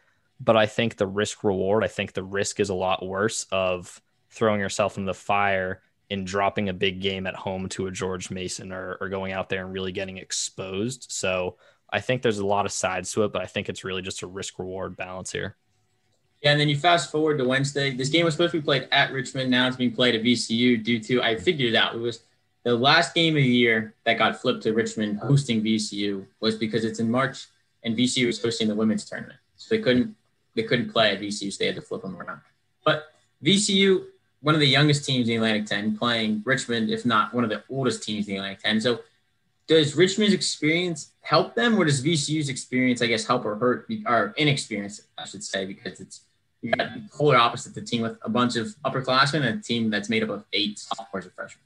But 0.40 0.56
I 0.56 0.66
think 0.66 0.96
the 0.96 1.06
risk 1.06 1.44
reward, 1.44 1.84
I 1.84 1.88
think 1.88 2.12
the 2.12 2.24
risk 2.24 2.60
is 2.60 2.68
a 2.68 2.74
lot 2.74 3.06
worse 3.06 3.46
of 3.52 4.00
throwing 4.30 4.60
yourself 4.60 4.98
in 4.98 5.04
the 5.04 5.14
fire 5.14 5.80
and 6.10 6.26
dropping 6.26 6.68
a 6.68 6.74
big 6.74 7.00
game 7.00 7.26
at 7.26 7.34
home 7.34 7.68
to 7.70 7.86
a 7.86 7.90
George 7.90 8.30
Mason 8.30 8.72
or, 8.72 8.98
or 9.00 9.08
going 9.08 9.32
out 9.32 9.48
there 9.48 9.64
and 9.64 9.72
really 9.72 9.92
getting 9.92 10.18
exposed. 10.18 11.06
So 11.08 11.56
I 11.90 12.00
think 12.00 12.22
there's 12.22 12.38
a 12.38 12.46
lot 12.46 12.66
of 12.66 12.72
sides 12.72 13.12
to 13.12 13.24
it, 13.24 13.32
but 13.32 13.42
I 13.42 13.46
think 13.46 13.68
it's 13.68 13.84
really 13.84 14.02
just 14.02 14.22
a 14.22 14.26
risk 14.26 14.58
reward 14.58 14.96
balance 14.96 15.32
here. 15.32 15.56
Yeah, 16.42 16.50
and 16.50 16.60
then 16.60 16.68
you 16.68 16.76
fast 16.76 17.10
forward 17.10 17.38
to 17.38 17.44
Wednesday. 17.44 17.94
This 17.94 18.10
game 18.10 18.26
was 18.26 18.34
supposed 18.34 18.52
to 18.52 18.58
be 18.58 18.64
played 18.64 18.86
at 18.92 19.12
Richmond. 19.12 19.50
Now 19.50 19.66
it's 19.66 19.76
being 19.76 19.92
played 19.92 20.14
at 20.14 20.22
VCU 20.22 20.82
due 20.82 21.00
to 21.00 21.22
I 21.22 21.36
figured 21.36 21.72
it 21.72 21.76
out. 21.76 21.94
It 21.94 21.98
was 21.98 22.24
the 22.64 22.74
last 22.74 23.14
game 23.14 23.36
of 23.36 23.42
the 23.42 23.48
year 23.48 23.94
that 24.04 24.18
got 24.18 24.40
flipped 24.40 24.62
to 24.64 24.72
Richmond 24.72 25.18
hosting 25.18 25.62
VCU 25.62 26.26
was 26.40 26.56
because 26.56 26.84
it's 26.84 26.98
in 26.98 27.10
March 27.10 27.46
and 27.84 27.96
VCU 27.96 28.26
was 28.26 28.42
hosting 28.42 28.68
the 28.68 28.74
women's 28.74 29.04
tournament. 29.04 29.38
So 29.56 29.74
they 29.74 29.82
couldn't 29.82 30.16
they 30.56 30.62
couldn't 30.62 30.92
play 30.92 31.10
at 31.10 31.20
VCU, 31.20 31.52
so 31.52 31.58
they 31.58 31.66
had 31.66 31.74
to 31.74 31.82
flip 31.82 32.02
them 32.02 32.16
around. 32.16 32.40
But 32.84 33.06
VCU, 33.44 34.04
one 34.40 34.54
of 34.54 34.60
the 34.60 34.68
youngest 34.68 35.04
teams 35.04 35.28
in 35.28 35.32
the 35.32 35.36
Atlantic 35.36 35.66
10, 35.66 35.98
playing 35.98 36.42
Richmond, 36.44 36.90
if 36.90 37.04
not 37.04 37.34
one 37.34 37.44
of 37.44 37.50
the 37.50 37.64
oldest 37.68 38.02
teams 38.02 38.28
in 38.28 38.34
the 38.34 38.38
Atlantic 38.38 38.62
10. 38.62 38.80
So 38.80 39.00
does 39.66 39.96
Richmond's 39.96 40.34
experience 40.34 41.12
help 41.22 41.54
them, 41.54 41.76
or 41.76 41.84
does 41.84 42.04
VCU's 42.04 42.48
experience, 42.48 43.02
I 43.02 43.06
guess, 43.06 43.26
help 43.26 43.44
or 43.44 43.56
hurt, 43.56 43.90
or 44.06 44.32
inexperience, 44.36 45.02
I 45.18 45.24
should 45.26 45.42
say, 45.42 45.64
because 45.64 46.00
it's 46.00 46.20
you 46.62 46.70
got 46.70 46.88
polar 47.12 47.36
opposite 47.36 47.74
the 47.74 47.82
team 47.82 48.00
with 48.00 48.16
a 48.22 48.30
bunch 48.30 48.56
of 48.56 48.68
upperclassmen 48.86 49.44
and 49.44 49.58
a 49.58 49.62
team 49.62 49.90
that's 49.90 50.08
made 50.08 50.22
up 50.22 50.30
of 50.30 50.44
eight 50.54 50.78
sophomores 50.78 51.26
and 51.26 51.34
freshmen. 51.34 51.60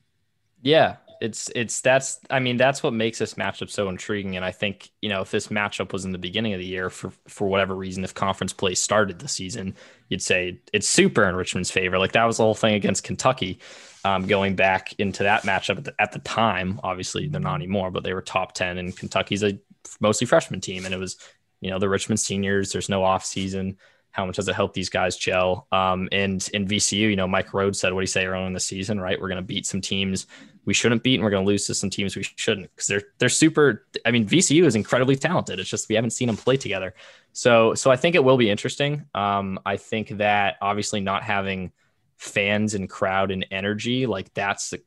Yeah, 0.62 0.97
it's 1.21 1.51
it's 1.55 1.81
that's 1.81 2.21
I 2.31 2.38
mean 2.38 2.57
that's 2.57 2.83
what 2.83 2.92
makes 2.92 3.18
this 3.18 3.35
matchup 3.35 3.71
so 3.71 3.88
intriguing. 3.88 4.37
And 4.37 4.44
I 4.44 4.53
think 4.53 4.90
you 5.01 5.09
know 5.09 5.23
if 5.23 5.31
this 5.31 5.49
matchup 5.49 5.92
was 5.92 6.05
in 6.05 6.12
the 6.12 6.18
beginning 6.18 6.53
of 6.55 6.61
the 6.61 6.66
year 6.66 6.90
for 6.90 7.12
for 7.27 7.49
whatever 7.49 7.75
reason, 7.75 8.05
if 8.05 8.14
conference 8.14 8.53
play 8.53 8.75
started 8.75 9.18
the 9.18 9.29
season, 9.29 9.75
you'd 10.09 10.23
say 10.23 10.61
it's 10.73 10.88
super 10.88 11.29
in 11.29 11.35
Richmond's 11.35 11.71
favor. 11.71 11.99
Like 11.99 12.12
that 12.12 12.25
was 12.25 12.38
the 12.38 12.44
whole 12.44 12.55
thing 12.55 12.75
against 12.75 13.05
Kentucky, 13.05 13.59
um, 14.05 14.27
going 14.27 14.57
back 14.57 14.94
into 14.99 15.25
that 15.25 15.42
matchup 15.42 15.79
at 15.79 15.85
the, 15.85 15.94
at 15.99 16.12
the 16.12 16.21
time. 16.21 16.81
Obviously 16.83 17.29
they're 17.29 17.40
not 17.40 17.57
anymore, 17.57 17.90
but 17.90 18.05
they 18.05 18.14
were 18.14 18.23
top 18.23 18.53
ten, 18.53 18.79
and 18.79 18.97
Kentucky's 18.97 19.42
a 19.42 19.59
mostly 20.01 20.27
freshman 20.27 20.61
team, 20.61 20.85
and 20.85 20.94
it 20.94 20.99
was 20.99 21.16
you 21.61 21.71
know 21.71 21.79
the 21.79 21.88
Richmond 21.88 22.21
seniors. 22.21 22.73
There's 22.73 22.88
no 22.88 23.03
off 23.05 23.25
season 23.25 23.79
how 24.18 24.26
much 24.26 24.35
does 24.35 24.48
it 24.48 24.57
help 24.57 24.74
these 24.74 24.88
guys 24.88 25.16
gel? 25.16 25.68
Um, 25.70 26.09
and 26.11 26.46
in 26.52 26.66
VCU, 26.66 27.09
you 27.09 27.14
know, 27.14 27.28
Mike 27.28 27.50
Rhoades 27.50 27.76
said 27.76 27.92
what 27.92 28.02
he 28.02 28.07
say 28.09 28.26
earlier 28.26 28.48
in 28.48 28.52
the 28.52 28.59
season, 28.59 29.00
right? 29.00 29.18
We're 29.18 29.28
going 29.28 29.37
to 29.37 29.46
beat 29.46 29.64
some 29.64 29.81
teams 29.81 30.26
we 30.64 30.74
shouldn't 30.74 31.04
beat, 31.04 31.14
and 31.14 31.22
we're 31.22 31.31
going 31.31 31.44
to 31.44 31.48
lose 31.48 31.68
to 31.68 31.74
some 31.74 31.88
teams 31.88 32.16
we 32.16 32.24
shouldn't 32.24 32.68
because 32.74 32.88
they're 32.88 33.02
they're 33.18 33.28
super. 33.28 33.87
I 34.04 34.11
mean, 34.11 34.26
VCU 34.26 34.64
is 34.64 34.74
incredibly 34.74 35.14
talented. 35.14 35.61
It's 35.61 35.70
just 35.70 35.88
we 35.88 35.94
haven't 35.94 36.11
seen 36.11 36.26
them 36.26 36.37
play 36.37 36.57
together. 36.57 36.94
So 37.33 37.74
so 37.74 37.92
I 37.92 37.96
think 37.96 38.16
it 38.16 38.24
will 38.24 38.37
be 38.37 38.50
interesting. 38.50 39.04
Um, 39.14 39.61
I 39.64 39.76
think 39.76 40.09
that 40.18 40.57
obviously 40.61 41.00
not 41.00 41.22
having 41.22 41.70
fans 42.16 42.74
and 42.74 42.90
crowd 42.90 43.31
and 43.31 43.46
energy 43.52 44.04
like 44.04 44.35
that's 44.35 44.70
the 44.70 44.83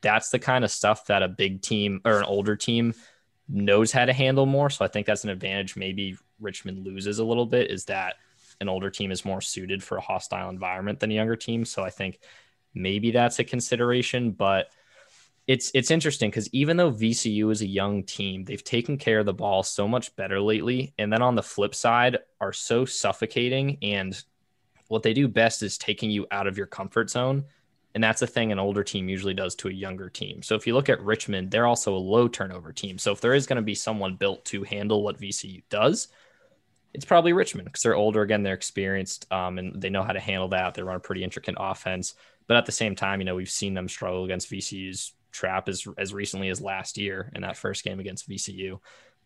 that's 0.00 0.30
the 0.30 0.38
kind 0.38 0.64
of 0.64 0.70
stuff 0.70 1.04
that 1.04 1.22
a 1.22 1.28
big 1.28 1.60
team 1.60 2.00
or 2.06 2.16
an 2.18 2.24
older 2.24 2.56
team 2.56 2.94
knows 3.46 3.92
how 3.92 4.06
to 4.06 4.14
handle 4.14 4.46
more. 4.46 4.70
So 4.70 4.86
I 4.86 4.88
think 4.88 5.06
that's 5.06 5.24
an 5.24 5.30
advantage. 5.30 5.76
Maybe 5.76 6.16
Richmond 6.40 6.86
loses 6.86 7.18
a 7.18 7.24
little 7.24 7.44
bit 7.44 7.70
is 7.70 7.84
that 7.84 8.14
an 8.60 8.68
older 8.68 8.90
team 8.90 9.10
is 9.10 9.24
more 9.24 9.40
suited 9.40 9.82
for 9.82 9.96
a 9.96 10.02
hostile 10.02 10.50
environment 10.50 11.00
than 11.00 11.10
a 11.10 11.14
younger 11.14 11.36
team. 11.36 11.64
So 11.64 11.82
I 11.82 11.90
think 11.90 12.20
maybe 12.74 13.10
that's 13.10 13.38
a 13.38 13.44
consideration, 13.44 14.32
but 14.32 14.70
it's 15.46 15.70
it's 15.74 15.90
interesting 15.90 16.30
because 16.30 16.48
even 16.52 16.76
though 16.76 16.92
VCU 16.92 17.50
is 17.50 17.62
a 17.62 17.66
young 17.66 18.04
team, 18.04 18.44
they've 18.44 18.62
taken 18.62 18.96
care 18.98 19.18
of 19.18 19.26
the 19.26 19.34
ball 19.34 19.62
so 19.62 19.88
much 19.88 20.14
better 20.14 20.40
lately. 20.40 20.94
And 20.98 21.12
then 21.12 21.22
on 21.22 21.34
the 21.34 21.42
flip 21.42 21.74
side, 21.74 22.18
are 22.40 22.52
so 22.52 22.84
suffocating. 22.84 23.78
And 23.82 24.22
what 24.88 25.02
they 25.02 25.12
do 25.12 25.26
best 25.26 25.62
is 25.62 25.78
taking 25.78 26.10
you 26.10 26.26
out 26.30 26.46
of 26.46 26.56
your 26.56 26.66
comfort 26.66 27.10
zone. 27.10 27.44
And 27.94 28.04
that's 28.04 28.22
a 28.22 28.26
thing 28.26 28.52
an 28.52 28.60
older 28.60 28.84
team 28.84 29.08
usually 29.08 29.34
does 29.34 29.56
to 29.56 29.68
a 29.68 29.72
younger 29.72 30.08
team. 30.08 30.42
So 30.42 30.54
if 30.54 30.66
you 30.66 30.74
look 30.74 30.88
at 30.88 31.00
Richmond, 31.00 31.50
they're 31.50 31.66
also 31.66 31.96
a 31.96 31.98
low 31.98 32.28
turnover 32.28 32.72
team. 32.72 32.98
So 32.98 33.10
if 33.10 33.20
there 33.20 33.34
is 33.34 33.46
going 33.46 33.56
to 33.56 33.62
be 33.62 33.74
someone 33.74 34.14
built 34.14 34.44
to 34.46 34.62
handle 34.62 35.02
what 35.02 35.20
VCU 35.20 35.62
does, 35.68 36.08
it's 36.92 37.04
probably 37.04 37.32
Richmond 37.32 37.66
because 37.66 37.82
they're 37.82 37.94
older 37.94 38.22
again, 38.22 38.42
they're 38.42 38.54
experienced, 38.54 39.30
um, 39.32 39.58
and 39.58 39.80
they 39.80 39.90
know 39.90 40.02
how 40.02 40.12
to 40.12 40.20
handle 40.20 40.48
that. 40.48 40.74
They 40.74 40.82
run 40.82 40.96
a 40.96 41.00
pretty 41.00 41.22
intricate 41.22 41.54
offense, 41.58 42.14
but 42.48 42.56
at 42.56 42.66
the 42.66 42.72
same 42.72 42.96
time, 42.96 43.20
you 43.20 43.24
know, 43.24 43.36
we've 43.36 43.50
seen 43.50 43.74
them 43.74 43.88
struggle 43.88 44.24
against 44.24 44.50
VCU's 44.50 45.12
trap 45.30 45.68
as 45.68 45.86
as 45.96 46.12
recently 46.12 46.48
as 46.48 46.60
last 46.60 46.98
year 46.98 47.30
in 47.34 47.42
that 47.42 47.56
first 47.56 47.84
game 47.84 48.00
against 48.00 48.28
VCU. 48.28 48.80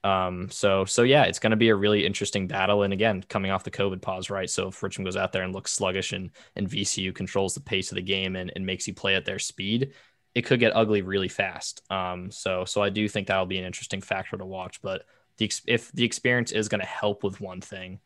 Um, 0.04 0.50
so 0.50 0.84
so 0.84 1.02
yeah, 1.02 1.24
it's 1.24 1.38
going 1.38 1.52
to 1.52 1.56
be 1.56 1.70
a 1.70 1.74
really 1.74 2.04
interesting 2.04 2.46
battle. 2.46 2.82
And 2.82 2.92
again, 2.92 3.24
coming 3.26 3.50
off 3.50 3.64
the 3.64 3.70
COVID 3.70 4.02
pause, 4.02 4.28
right? 4.28 4.50
So 4.50 4.68
if 4.68 4.82
Richmond 4.82 5.06
goes 5.06 5.16
out 5.16 5.32
there 5.32 5.42
and 5.42 5.54
looks 5.54 5.72
sluggish 5.72 6.12
and 6.12 6.30
and 6.56 6.68
VCU 6.68 7.14
controls 7.14 7.54
the 7.54 7.60
pace 7.60 7.90
of 7.90 7.96
the 7.96 8.02
game 8.02 8.36
and, 8.36 8.52
and 8.54 8.66
makes 8.66 8.86
you 8.86 8.92
play 8.92 9.14
at 9.14 9.24
their 9.24 9.38
speed, 9.38 9.94
it 10.34 10.42
could 10.42 10.60
get 10.60 10.76
ugly 10.76 11.00
really 11.00 11.28
fast. 11.28 11.82
Um, 11.90 12.30
so 12.30 12.66
so 12.66 12.82
I 12.82 12.90
do 12.90 13.08
think 13.08 13.28
that'll 13.28 13.46
be 13.46 13.58
an 13.58 13.64
interesting 13.64 14.02
factor 14.02 14.36
to 14.36 14.44
watch, 14.44 14.82
but 14.82 15.04
the 15.36 15.50
if 15.66 15.92
the 15.92 16.04
experience 16.04 16.52
is 16.52 16.68
going 16.68 16.80
to 16.80 16.86
help 16.86 17.24
with 17.24 17.40
one 17.40 17.60
thing, 17.60 18.00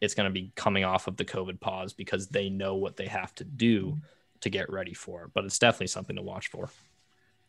it's 0.00 0.14
going 0.14 0.28
to 0.28 0.32
be 0.32 0.52
coming 0.54 0.84
off 0.84 1.06
of 1.06 1.16
the 1.16 1.24
COVID 1.24 1.60
pause 1.60 1.92
because 1.92 2.28
they 2.28 2.48
know 2.48 2.74
what 2.74 2.96
they 2.96 3.06
have 3.06 3.34
to 3.36 3.44
do 3.44 3.98
to 4.40 4.50
get 4.50 4.70
ready 4.70 4.94
for 4.94 5.24
it. 5.24 5.30
But 5.34 5.44
it's 5.44 5.58
definitely 5.58 5.88
something 5.88 6.16
to 6.16 6.22
watch 6.22 6.48
for. 6.48 6.68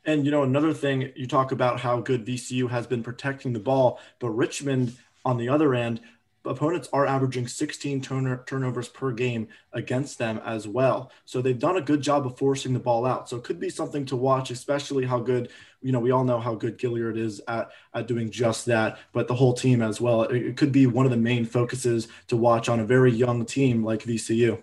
And 0.05 0.25
you 0.25 0.31
know, 0.31 0.43
another 0.43 0.73
thing 0.73 1.11
you 1.15 1.27
talk 1.27 1.51
about 1.51 1.79
how 1.79 1.99
good 1.99 2.25
VCU 2.25 2.69
has 2.69 2.87
been 2.87 3.03
protecting 3.03 3.53
the 3.53 3.59
ball, 3.59 3.99
but 4.19 4.29
Richmond 4.29 4.95
on 5.25 5.37
the 5.37 5.49
other 5.49 5.75
end, 5.75 5.99
opponents 6.47 6.89
are 6.93 7.05
averaging 7.05 7.47
16 7.47 8.01
turn- 8.01 8.39
turnovers 8.45 8.87
per 8.87 9.11
game 9.11 9.47
against 9.73 10.17
them 10.17 10.39
as 10.45 10.67
well. 10.67 11.11
So 11.25 11.41
they've 11.41 11.57
done 11.57 11.77
a 11.77 11.81
good 11.81 12.01
job 12.01 12.25
of 12.25 12.37
forcing 12.37 12.73
the 12.73 12.79
ball 12.79 13.05
out. 13.05 13.29
So 13.29 13.37
it 13.37 13.43
could 13.43 13.59
be 13.59 13.69
something 13.69 14.05
to 14.07 14.15
watch, 14.15 14.51
especially 14.51 15.05
how 15.05 15.19
good, 15.19 15.49
you 15.81 15.91
know, 15.91 15.99
we 15.99 16.11
all 16.11 16.23
know 16.23 16.39
how 16.39 16.55
good 16.55 16.77
Gilyard 16.77 17.17
is 17.17 17.41
at, 17.47 17.71
at 17.93 18.07
doing 18.07 18.29
just 18.29 18.65
that, 18.65 18.99
but 19.13 19.27
the 19.27 19.35
whole 19.35 19.53
team 19.53 19.81
as 19.81 20.01
well. 20.01 20.23
It, 20.23 20.35
it 20.37 20.57
could 20.57 20.71
be 20.71 20.87
one 20.87 21.05
of 21.05 21.11
the 21.11 21.17
main 21.17 21.45
focuses 21.45 22.07
to 22.27 22.37
watch 22.37 22.69
on 22.69 22.79
a 22.79 22.85
very 22.85 23.11
young 23.11 23.45
team 23.45 23.83
like 23.83 24.03
VCU. 24.03 24.61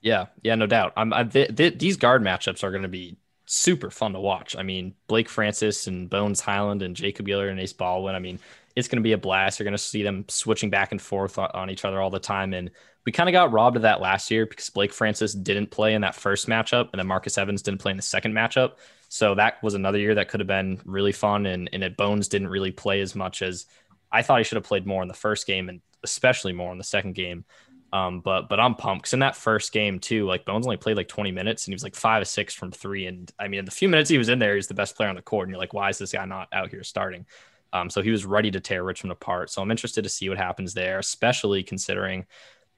Yeah, 0.00 0.26
yeah, 0.42 0.56
no 0.56 0.66
doubt. 0.66 0.92
I'm, 0.96 1.12
I, 1.12 1.24
th- 1.24 1.56
th- 1.56 1.78
these 1.78 1.96
guard 1.96 2.22
matchups 2.22 2.64
are 2.64 2.70
going 2.70 2.82
to 2.82 2.88
be 2.88 3.16
super 3.52 3.90
fun 3.90 4.14
to 4.14 4.20
watch. 4.20 4.56
I 4.56 4.62
mean, 4.62 4.94
Blake 5.08 5.28
Francis 5.28 5.86
and 5.86 6.08
Bones 6.08 6.40
Hyland 6.40 6.80
and 6.80 6.96
Jacob 6.96 7.26
Gilyard 7.26 7.50
and 7.50 7.60
Ace 7.60 7.74
Baldwin. 7.74 8.14
I 8.14 8.18
mean, 8.18 8.38
it's 8.74 8.88
going 8.88 8.96
to 8.96 9.02
be 9.02 9.12
a 9.12 9.18
blast. 9.18 9.58
You're 9.58 9.64
going 9.64 9.72
to 9.72 9.78
see 9.78 10.02
them 10.02 10.24
switching 10.28 10.70
back 10.70 10.90
and 10.90 11.02
forth 11.02 11.38
on 11.38 11.68
each 11.68 11.84
other 11.84 12.00
all 12.00 12.08
the 12.08 12.18
time. 12.18 12.54
And 12.54 12.70
we 13.04 13.12
kind 13.12 13.28
of 13.28 13.34
got 13.34 13.52
robbed 13.52 13.76
of 13.76 13.82
that 13.82 14.00
last 14.00 14.30
year 14.30 14.46
because 14.46 14.70
Blake 14.70 14.92
Francis 14.92 15.34
didn't 15.34 15.70
play 15.70 15.92
in 15.92 16.00
that 16.00 16.14
first 16.14 16.48
matchup, 16.48 16.88
and 16.92 16.98
then 16.98 17.06
Marcus 17.06 17.36
Evans 17.36 17.60
didn't 17.60 17.80
play 17.80 17.90
in 17.90 17.98
the 17.98 18.02
second 18.02 18.32
matchup. 18.32 18.76
So 19.10 19.34
that 19.34 19.62
was 19.62 19.74
another 19.74 19.98
year 19.98 20.14
that 20.14 20.28
could 20.28 20.40
have 20.40 20.46
been 20.46 20.80
really 20.86 21.12
fun. 21.12 21.44
And 21.44 21.68
and 21.74 21.96
Bones 21.96 22.28
didn't 22.28 22.48
really 22.48 22.70
play 22.70 23.02
as 23.02 23.14
much 23.14 23.42
as 23.42 23.66
I 24.10 24.22
thought 24.22 24.38
he 24.38 24.44
should 24.44 24.56
have 24.56 24.64
played 24.64 24.86
more 24.86 25.02
in 25.02 25.08
the 25.08 25.14
first 25.14 25.46
game, 25.46 25.68
and 25.68 25.82
especially 26.02 26.54
more 26.54 26.72
in 26.72 26.78
the 26.78 26.84
second 26.84 27.14
game. 27.14 27.44
Um, 27.92 28.20
but 28.20 28.48
but 28.48 28.58
I'm 28.58 28.74
pumped 28.74 29.02
because 29.02 29.12
in 29.12 29.20
that 29.20 29.36
first 29.36 29.70
game 29.72 29.98
too, 29.98 30.26
like 30.26 30.46
Bones 30.46 30.66
only 30.66 30.78
played 30.78 30.96
like 30.96 31.08
20 31.08 31.30
minutes 31.30 31.66
and 31.66 31.72
he 31.72 31.74
was 31.74 31.82
like 31.82 31.94
five 31.94 32.22
or 32.22 32.24
six 32.24 32.54
from 32.54 32.70
three. 32.70 33.06
And 33.06 33.30
I 33.38 33.48
mean, 33.48 33.58
in 33.58 33.64
the 33.66 33.70
few 33.70 33.88
minutes 33.88 34.08
he 34.08 34.18
was 34.18 34.30
in 34.30 34.38
there, 34.38 34.54
he's 34.54 34.66
the 34.66 34.74
best 34.74 34.96
player 34.96 35.10
on 35.10 35.16
the 35.16 35.22
court. 35.22 35.46
And 35.46 35.52
you're 35.52 35.60
like, 35.60 35.74
why 35.74 35.90
is 35.90 35.98
this 35.98 36.12
guy 36.12 36.24
not 36.24 36.48
out 36.52 36.70
here 36.70 36.84
starting? 36.84 37.26
Um, 37.74 37.90
so 37.90 38.02
he 38.02 38.10
was 38.10 38.24
ready 38.24 38.50
to 38.50 38.60
tear 38.60 38.82
Richmond 38.82 39.12
apart. 39.12 39.50
So 39.50 39.60
I'm 39.60 39.70
interested 39.70 40.02
to 40.02 40.10
see 40.10 40.28
what 40.28 40.38
happens 40.38 40.74
there, 40.74 40.98
especially 40.98 41.62
considering, 41.62 42.26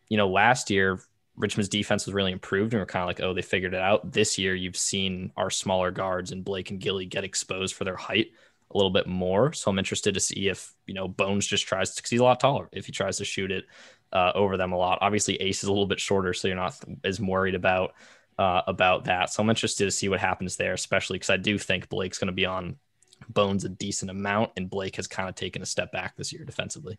you 0.09 0.17
know, 0.17 0.29
last 0.29 0.71
year 0.71 1.01
Richmond's 1.37 1.69
defense 1.69 2.07
was 2.07 2.15
really 2.15 2.33
improved 2.33 2.73
and 2.73 2.81
we're 2.81 2.87
kind 2.87 3.03
of 3.03 3.09
like, 3.09 3.21
oh, 3.21 3.35
they 3.35 3.43
figured 3.43 3.75
it 3.75 3.81
out. 3.81 4.13
This 4.13 4.39
year 4.39 4.55
you've 4.55 4.77
seen 4.77 5.33
our 5.37 5.51
smaller 5.51 5.91
guards 5.91 6.33
and 6.33 6.45
Blake 6.45 6.71
and 6.71 6.81
Gilly 6.81 7.07
get 7.07 7.25
exposed 7.25 7.75
for 7.75 7.85
their 7.85 7.97
height 7.97 8.29
a 8.71 8.77
little 8.77 8.91
bit 8.91 9.07
more. 9.07 9.53
So 9.53 9.71
I'm 9.71 9.79
interested 9.79 10.15
to 10.15 10.21
see 10.21 10.49
if, 10.49 10.73
you 10.87 10.95
know, 10.95 11.09
Bones 11.09 11.47
just 11.47 11.67
tries 11.67 11.91
to, 11.91 11.97
because 11.97 12.11
he's 12.11 12.21
a 12.21 12.25
lot 12.25 12.41
taller, 12.41 12.69
if 12.73 12.87
he 12.87 12.93
tries 12.93 13.19
to 13.19 13.25
shoot 13.25 13.51
it 13.51 13.65
uh, 14.15 14.33
over 14.35 14.57
them 14.57 14.73
a 14.73 14.77
lot. 14.77 14.99
Obviously, 15.01 15.37
Ace 15.37 15.63
is 15.63 15.69
a 15.69 15.73
little 15.73 15.87
bit 15.87 16.01
shorter, 16.01 16.33
so 16.33 16.49
you're 16.49 16.57
not 16.57 16.77
as 17.03 17.21
worried 17.21 17.55
about 17.55 17.95
uh, 18.39 18.63
about 18.67 19.05
that. 19.05 19.31
So 19.31 19.43
I'm 19.43 19.51
interested 19.51 19.85
to 19.85 19.91
see 19.91 20.09
what 20.09 20.21
happens 20.21 20.57
there, 20.57 20.73
especially 20.73 21.17
because 21.17 21.31
I 21.31 21.37
do 21.37 21.59
think 21.59 21.89
Blake's 21.89 22.19
going 22.19 22.27
to 22.27 22.33
be 22.33 22.47
on 22.47 22.77
Bones 23.29 23.65
a 23.65 23.69
decent 23.69 24.11
amount, 24.11 24.53
and 24.57 24.69
Blake 24.69 24.97
has 24.97 25.07
kind 25.07 25.29
of 25.29 25.35
taken 25.35 25.63
a 25.63 25.67
step 25.67 25.93
back 25.93 26.17
this 26.17 26.33
year 26.33 26.45
defensively. 26.45 26.99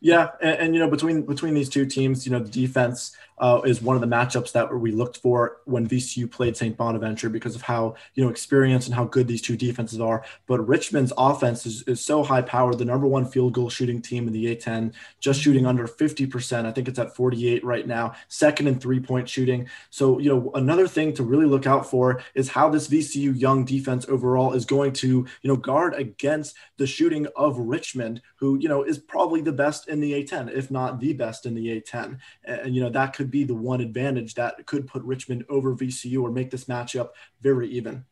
Yeah, 0.00 0.28
and, 0.42 0.58
and, 0.58 0.74
you 0.74 0.80
know 0.80 0.90
between 0.90 1.22
between 1.22 1.54
these 1.54 1.70
two 1.70 1.86
teams, 1.86 2.26
you 2.26 2.32
know 2.32 2.38
the 2.38 2.50
defense 2.50 3.16
uh, 3.38 3.60
is 3.64 3.82
one 3.82 3.96
of 3.96 4.00
the 4.00 4.06
matchups 4.06 4.52
that 4.52 4.74
we 4.74 4.92
looked 4.92 5.18
for 5.18 5.58
when 5.64 5.88
VCU 5.88 6.30
played 6.30 6.56
St. 6.56 6.76
Bonaventure 6.76 7.28
because 7.28 7.54
of 7.54 7.62
how 7.62 7.94
you 8.14 8.24
know 8.24 8.30
experience 8.30 8.86
and 8.86 8.94
how 8.94 9.04
good 9.04 9.26
these 9.26 9.42
two 9.42 9.56
defenses 9.56 10.00
are. 10.00 10.24
But 10.46 10.66
Richmond's 10.66 11.12
offense 11.16 11.66
is, 11.66 11.82
is 11.82 12.04
so 12.04 12.22
high 12.22 12.42
powered, 12.42 12.78
the 12.78 12.84
number 12.84 13.06
one 13.06 13.24
field 13.24 13.54
goal 13.54 13.70
shooting 13.70 14.00
team 14.00 14.26
in 14.26 14.32
the 14.32 14.54
A10, 14.54 14.94
just 15.20 15.40
shooting 15.40 15.66
under 15.66 15.86
50%. 15.86 16.66
I 16.66 16.72
think 16.72 16.88
it's 16.88 16.98
at 16.98 17.14
48 17.14 17.64
right 17.64 17.86
now, 17.86 18.14
second 18.28 18.66
in 18.68 18.78
three 18.78 19.00
point 19.00 19.28
shooting. 19.28 19.68
So, 19.90 20.18
you 20.18 20.30
know, 20.30 20.50
another 20.54 20.88
thing 20.88 21.12
to 21.14 21.22
really 21.22 21.46
look 21.46 21.66
out 21.66 21.88
for 21.88 22.22
is 22.34 22.48
how 22.48 22.68
this 22.68 22.88
VCU 22.88 23.38
young 23.38 23.64
defense 23.64 24.06
overall 24.08 24.52
is 24.52 24.64
going 24.64 24.92
to, 24.94 25.08
you 25.08 25.48
know, 25.48 25.56
guard 25.56 25.94
against 25.94 26.56
the 26.76 26.86
shooting 26.86 27.26
of 27.36 27.58
Richmond, 27.58 28.22
who, 28.36 28.58
you 28.58 28.68
know, 28.68 28.82
is 28.82 28.98
probably 28.98 29.40
the 29.40 29.52
best 29.52 29.88
in 29.88 29.95
the 30.00 30.12
A10, 30.12 30.52
if 30.52 30.70
not 30.70 31.00
the 31.00 31.12
best 31.12 31.46
in 31.46 31.54
the 31.54 31.80
A10. 31.80 32.18
And, 32.44 32.74
you 32.74 32.82
know, 32.82 32.90
that 32.90 33.14
could 33.14 33.30
be 33.30 33.44
the 33.44 33.54
one 33.54 33.80
advantage 33.80 34.34
that 34.34 34.64
could 34.66 34.86
put 34.86 35.02
Richmond 35.02 35.44
over 35.48 35.74
VCU 35.74 36.22
or 36.22 36.30
make 36.30 36.50
this 36.50 36.64
matchup 36.64 37.10
very 37.42 37.68
even. 37.68 38.04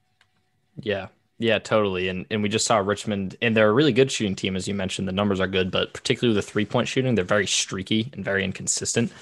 Yeah. 0.80 1.08
Yeah, 1.38 1.58
totally. 1.58 2.08
And 2.08 2.26
and 2.30 2.42
we 2.42 2.48
just 2.48 2.64
saw 2.64 2.78
Richmond 2.78 3.36
and 3.42 3.56
they're 3.56 3.68
a 3.68 3.72
really 3.72 3.92
good 3.92 4.10
shooting 4.10 4.36
team, 4.36 4.54
as 4.54 4.68
you 4.68 4.74
mentioned. 4.74 5.08
The 5.08 5.12
numbers 5.12 5.40
are 5.40 5.48
good, 5.48 5.70
but 5.70 5.92
particularly 5.92 6.34
the 6.34 6.42
three 6.42 6.64
point 6.64 6.86
shooting, 6.86 7.16
they're 7.16 7.24
very 7.24 7.46
streaky 7.46 8.10
and 8.12 8.24
very 8.24 8.44
inconsistent. 8.44 9.12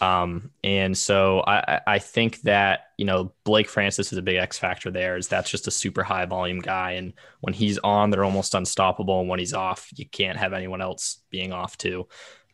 Um, 0.00 0.50
and 0.62 0.96
so 0.96 1.42
I, 1.46 1.80
I 1.86 1.98
think 1.98 2.42
that, 2.42 2.88
you 2.98 3.04
know, 3.04 3.32
Blake 3.44 3.68
Francis 3.68 4.12
is 4.12 4.18
a 4.18 4.22
big 4.22 4.36
X 4.36 4.58
factor 4.58 4.90
there 4.90 5.16
is 5.16 5.28
that's 5.28 5.50
just 5.50 5.66
a 5.66 5.70
super 5.70 6.02
high 6.02 6.26
volume 6.26 6.60
guy. 6.60 6.92
And 6.92 7.14
when 7.40 7.54
he's 7.54 7.78
on, 7.78 8.10
they're 8.10 8.24
almost 8.24 8.54
unstoppable. 8.54 9.20
And 9.20 9.28
when 9.28 9.38
he's 9.38 9.54
off, 9.54 9.88
you 9.96 10.06
can't 10.06 10.38
have 10.38 10.52
anyone 10.52 10.82
else 10.82 11.20
being 11.30 11.52
off 11.52 11.78
too. 11.78 12.08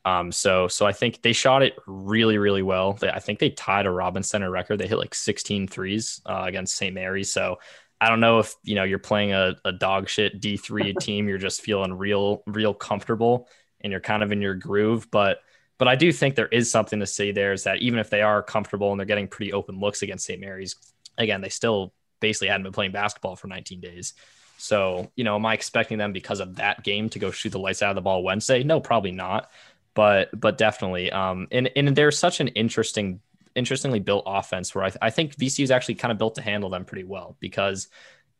Um, 0.04 0.32
so 0.32 0.66
so 0.66 0.84
I 0.84 0.92
think 0.92 1.22
they 1.22 1.32
shot 1.32 1.62
it 1.62 1.76
really 1.86 2.36
really 2.36 2.62
well. 2.62 2.94
They, 2.94 3.08
I 3.08 3.20
think 3.20 3.38
they 3.38 3.50
tied 3.50 3.86
a 3.86 3.90
Robins 3.90 4.28
Center 4.28 4.50
record. 4.50 4.78
They 4.78 4.88
hit 4.88 4.98
like 4.98 5.14
16 5.14 5.68
threes 5.68 6.20
uh, 6.26 6.44
against 6.46 6.76
St. 6.76 6.94
Mary's. 6.94 7.32
So 7.32 7.58
I 8.00 8.08
don't 8.08 8.20
know 8.20 8.40
if 8.40 8.54
you 8.64 8.74
know 8.74 8.82
you're 8.82 8.98
playing 8.98 9.32
a, 9.32 9.54
a 9.64 9.72
dog 9.72 10.08
shit 10.08 10.40
D3 10.40 10.96
team. 11.00 11.28
You're 11.28 11.38
just 11.38 11.60
feeling 11.60 11.92
real 11.92 12.42
real 12.46 12.74
comfortable 12.74 13.48
and 13.80 13.90
you're 13.90 14.00
kind 14.00 14.22
of 14.22 14.32
in 14.32 14.42
your 14.42 14.54
groove. 14.54 15.08
But 15.10 15.38
but 15.78 15.88
I 15.88 15.96
do 15.96 16.12
think 16.12 16.34
there 16.34 16.48
is 16.48 16.70
something 16.70 17.00
to 17.00 17.06
say 17.06 17.32
there 17.32 17.52
is 17.52 17.64
that 17.64 17.78
even 17.78 17.98
if 17.98 18.10
they 18.10 18.22
are 18.22 18.42
comfortable 18.42 18.90
and 18.90 18.98
they're 19.00 19.06
getting 19.06 19.28
pretty 19.28 19.52
open 19.52 19.80
looks 19.80 20.02
against 20.02 20.26
St. 20.26 20.40
Mary's, 20.40 20.76
again 21.18 21.40
they 21.40 21.48
still 21.48 21.92
basically 22.20 22.48
hadn't 22.48 22.64
been 22.64 22.72
playing 22.72 22.92
basketball 22.92 23.36
for 23.36 23.48
19 23.48 23.80
days. 23.80 24.14
So, 24.58 25.10
you 25.16 25.24
know, 25.24 25.34
am 25.34 25.44
I 25.44 25.54
expecting 25.54 25.98
them 25.98 26.12
because 26.12 26.38
of 26.38 26.56
that 26.56 26.84
game 26.84 27.08
to 27.10 27.18
go 27.18 27.32
shoot 27.32 27.50
the 27.50 27.58
lights 27.58 27.82
out 27.82 27.90
of 27.90 27.96
the 27.96 28.02
ball 28.02 28.22
Wednesday? 28.22 28.62
No, 28.62 28.80
probably 28.80 29.10
not 29.10 29.50
but 29.94 30.28
but 30.38 30.58
definitely 30.58 31.10
um 31.10 31.46
and 31.50 31.70
and 31.76 31.94
there's 31.96 32.18
such 32.18 32.40
an 32.40 32.48
interesting 32.48 33.20
interestingly 33.54 34.00
built 34.00 34.24
offense 34.26 34.74
where 34.74 34.84
I, 34.84 34.88
th- 34.88 34.98
I 35.02 35.10
think 35.10 35.36
VCU 35.36 35.64
is 35.64 35.70
actually 35.70 35.96
kind 35.96 36.10
of 36.10 36.16
built 36.16 36.36
to 36.36 36.42
handle 36.42 36.70
them 36.70 36.86
pretty 36.86 37.04
well 37.04 37.36
because 37.38 37.88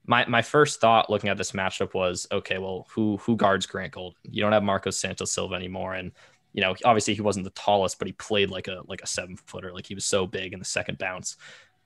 my 0.06 0.24
my 0.26 0.40
first 0.40 0.80
thought 0.80 1.10
looking 1.10 1.28
at 1.28 1.36
this 1.36 1.52
matchup 1.52 1.92
was 1.94 2.26
okay 2.32 2.58
well 2.58 2.86
who 2.90 3.18
who 3.18 3.36
guards 3.36 3.66
Grant 3.66 3.92
Golden 3.92 4.16
you 4.24 4.42
don't 4.42 4.52
have 4.52 4.62
Marcus 4.62 4.98
Santos 4.98 5.32
Silva 5.32 5.54
anymore 5.54 5.94
and 5.94 6.12
you 6.52 6.60
know 6.60 6.74
obviously 6.84 7.14
he 7.14 7.20
wasn't 7.20 7.44
the 7.44 7.50
tallest 7.50 7.98
but 7.98 8.06
he 8.06 8.12
played 8.12 8.50
like 8.50 8.68
a 8.68 8.80
like 8.86 9.02
a 9.02 9.06
seven 9.06 9.36
footer 9.36 9.72
like 9.72 9.86
he 9.86 9.94
was 9.94 10.04
so 10.04 10.26
big 10.26 10.52
in 10.52 10.58
the 10.58 10.64
second 10.64 10.98
bounce 10.98 11.36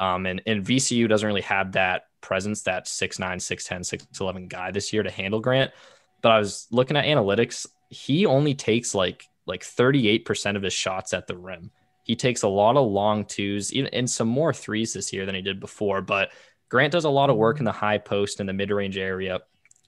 um 0.00 0.26
and 0.26 0.42
and 0.46 0.64
VCU 0.64 1.08
doesn't 1.08 1.26
really 1.26 1.42
have 1.42 1.72
that 1.72 2.06
presence 2.20 2.62
that 2.62 2.86
6'9 2.86 3.18
6'10 3.36 4.08
6'11 4.12 4.48
guy 4.48 4.70
this 4.70 4.92
year 4.92 5.02
to 5.02 5.10
handle 5.10 5.40
Grant 5.40 5.70
but 6.22 6.32
I 6.32 6.38
was 6.38 6.66
looking 6.70 6.96
at 6.96 7.04
analytics 7.04 7.66
he 7.90 8.26
only 8.26 8.54
takes 8.54 8.94
like 8.94 9.24
like 9.46 9.62
38% 9.62 10.56
of 10.56 10.62
his 10.62 10.72
shots 10.72 11.14
at 11.14 11.26
the 11.26 11.36
rim. 11.36 11.70
He 12.02 12.16
takes 12.16 12.42
a 12.42 12.48
lot 12.48 12.76
of 12.76 12.90
long 12.90 13.24
twos 13.24 13.72
and 13.72 14.08
some 14.08 14.28
more 14.28 14.52
threes 14.52 14.92
this 14.92 15.12
year 15.12 15.26
than 15.26 15.34
he 15.34 15.42
did 15.42 15.60
before. 15.60 16.02
But 16.02 16.32
Grant 16.68 16.92
does 16.92 17.04
a 17.04 17.10
lot 17.10 17.30
of 17.30 17.36
work 17.36 17.58
in 17.58 17.64
the 17.64 17.72
high 17.72 17.98
post 17.98 18.40
and 18.40 18.48
the 18.48 18.52
mid 18.52 18.70
range 18.70 18.98
area. 18.98 19.40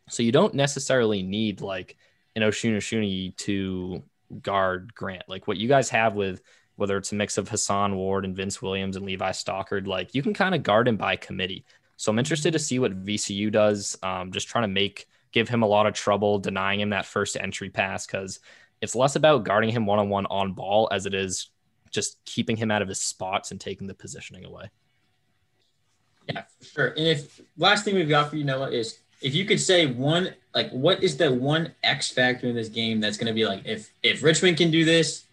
So 0.09 0.23
you 0.23 0.33
don't 0.33 0.55
necessarily 0.55 1.23
need 1.23 1.61
like 1.61 1.97
an 2.35 2.43
Osunniyi 2.43 3.37
to 3.39 4.03
guard 4.43 4.95
Grant. 4.95 5.25
Like 5.29 5.47
what 5.47 5.57
you 5.57 5.69
guys 5.69 5.89
have 5.91 6.15
with 6.15 6.43
whether 6.77 6.97
it's 6.97 7.11
a 7.11 7.17
mix 7.17 7.39
of 7.39 7.49
Hassan 7.49 7.97
Ward 7.97 8.25
and 8.25 8.37
Vince 8.37 8.63
Williams 8.63 8.97
and 8.97 9.05
Levi 9.05 9.33
Stockard, 9.33 9.89
like 9.89 10.15
you 10.15 10.23
can 10.23 10.33
kind 10.33 10.55
of 10.55 10.63
guard 10.63 10.87
him 10.87 10.97
by 10.97 11.17
committee. 11.17 11.65
So 11.97 12.13
I'm 12.13 12.21
interested 12.21 12.53
to 12.53 12.59
see 12.61 12.79
what 12.79 13.05
VCU 13.05 13.51
does. 13.51 13.99
Um, 14.01 14.31
just 14.31 14.47
trying 14.47 14.63
to 14.63 14.69
make 14.69 15.09
give 15.33 15.49
him 15.49 15.63
a 15.63 15.67
lot 15.67 15.87
of 15.87 15.95
trouble, 15.95 16.39
denying 16.39 16.81
him 16.81 16.91
that 16.91 17.05
first 17.05 17.37
entry 17.37 17.69
pass 17.69 18.07
because 18.07 18.39
it's 18.81 18.95
less 18.95 19.17
about 19.17 19.45
guarding 19.45 19.71
him 19.71 19.87
one 19.87 19.99
on 19.99 20.09
one 20.09 20.27
on 20.27 20.53
ball 20.53 20.89
as 20.93 21.05
it 21.07 21.15
is 21.15 21.51
just 21.91 22.25
keeping 22.25 22.57
him 22.57 22.71
out 22.71 22.83
of 22.83 22.89
his 22.89 23.01
spots 23.01 23.51
and 23.51 23.61
taking 23.61 23.87
the 23.87 23.95
positioning 23.95 24.45
away. 24.45 24.71
Yeah, 26.29 26.43
sure. 26.61 26.89
And 26.89 27.07
if 27.07 27.41
last 27.57 27.85
thing 27.85 27.95
we've 27.95 28.09
got 28.09 28.31
for 28.31 28.37
you, 28.37 28.45
Noah, 28.45 28.71
is 28.71 29.01
if 29.21 29.35
you 29.35 29.45
could 29.45 29.61
say 29.61 29.87
one, 29.87 30.35
like, 30.55 30.71
what 30.71 31.03
is 31.03 31.17
the 31.17 31.33
one 31.33 31.73
X 31.83 32.11
factor 32.11 32.47
in 32.47 32.55
this 32.55 32.69
game 32.69 33.01
that's 33.01 33.17
going 33.17 33.27
to 33.27 33.33
be 33.33 33.47
like, 33.47 33.63
if 33.65 33.91
if 34.03 34.23
Richmond 34.23 34.57
can 34.57 34.71
do 34.71 34.85
this, 34.85 35.25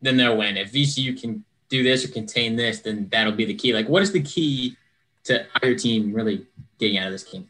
then 0.00 0.16
they'll 0.16 0.36
win. 0.36 0.56
If 0.56 0.72
VCU 0.72 1.20
can 1.20 1.44
do 1.68 1.82
this 1.82 2.04
or 2.04 2.08
contain 2.08 2.56
this, 2.56 2.80
then 2.80 3.08
that'll 3.10 3.32
be 3.32 3.44
the 3.44 3.54
key. 3.54 3.72
Like, 3.72 3.88
what 3.88 4.02
is 4.02 4.12
the 4.12 4.22
key 4.22 4.76
to 5.24 5.46
either 5.56 5.74
team 5.74 6.12
really 6.12 6.46
getting 6.78 6.98
out 6.98 7.06
of 7.06 7.12
this 7.12 7.24
game? 7.24 7.48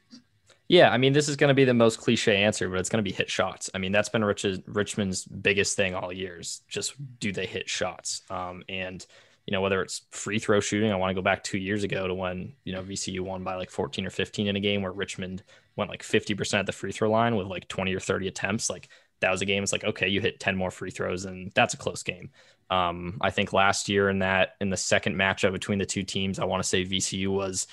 Yeah, 0.68 0.90
I 0.90 0.96
mean, 0.96 1.12
this 1.12 1.28
is 1.28 1.36
going 1.36 1.48
to 1.48 1.54
be 1.54 1.64
the 1.64 1.74
most 1.74 1.98
cliche 1.98 2.36
answer, 2.36 2.68
but 2.68 2.78
it's 2.78 2.88
going 2.88 3.04
to 3.04 3.08
be 3.08 3.14
hit 3.14 3.28
shots. 3.28 3.68
I 3.74 3.78
mean, 3.78 3.92
that's 3.92 4.08
been 4.08 4.24
Richmond's 4.24 5.24
biggest 5.24 5.76
thing 5.76 5.94
all 5.94 6.12
years. 6.12 6.62
Just 6.68 6.94
do 7.18 7.30
they 7.30 7.44
hit 7.44 7.68
shots? 7.68 8.22
Um, 8.30 8.62
and 8.68 9.04
you 9.46 9.52
know, 9.52 9.60
whether 9.60 9.82
it's 9.82 10.02
free 10.10 10.38
throw 10.38 10.60
shooting, 10.60 10.92
I 10.92 10.96
want 10.96 11.10
to 11.10 11.14
go 11.14 11.22
back 11.22 11.42
two 11.42 11.58
years 11.58 11.84
ago 11.84 12.06
to 12.06 12.14
when 12.14 12.54
you 12.64 12.72
know 12.72 12.82
VCU 12.82 13.20
won 13.20 13.42
by 13.42 13.56
like 13.56 13.70
14 13.70 14.06
or 14.06 14.10
15 14.10 14.46
in 14.46 14.56
a 14.56 14.60
game 14.60 14.82
where 14.82 14.92
Richmond 14.92 15.42
went 15.76 15.90
like 15.90 16.02
50% 16.02 16.58
at 16.60 16.66
the 16.66 16.72
free 16.72 16.92
throw 16.92 17.10
line 17.10 17.34
with 17.34 17.46
like 17.46 17.66
20 17.68 17.94
or 17.94 18.00
30 18.00 18.28
attempts. 18.28 18.70
Like 18.70 18.88
that 19.20 19.30
was 19.30 19.42
a 19.42 19.46
game. 19.46 19.62
It's 19.62 19.72
like 19.72 19.84
okay, 19.84 20.08
you 20.08 20.20
hit 20.20 20.40
10 20.40 20.56
more 20.56 20.70
free 20.70 20.90
throws, 20.90 21.24
and 21.24 21.50
that's 21.54 21.74
a 21.74 21.78
close 21.78 22.02
game. 22.02 22.30
Um, 22.70 23.18
I 23.20 23.30
think 23.30 23.52
last 23.52 23.88
year 23.88 24.08
in 24.08 24.20
that 24.20 24.54
in 24.60 24.70
the 24.70 24.76
second 24.76 25.16
matchup 25.16 25.52
between 25.52 25.78
the 25.78 25.86
two 25.86 26.04
teams, 26.04 26.38
I 26.38 26.44
want 26.44 26.62
to 26.62 26.68
say 26.68 26.84
VCU 26.84 27.28
was 27.28 27.66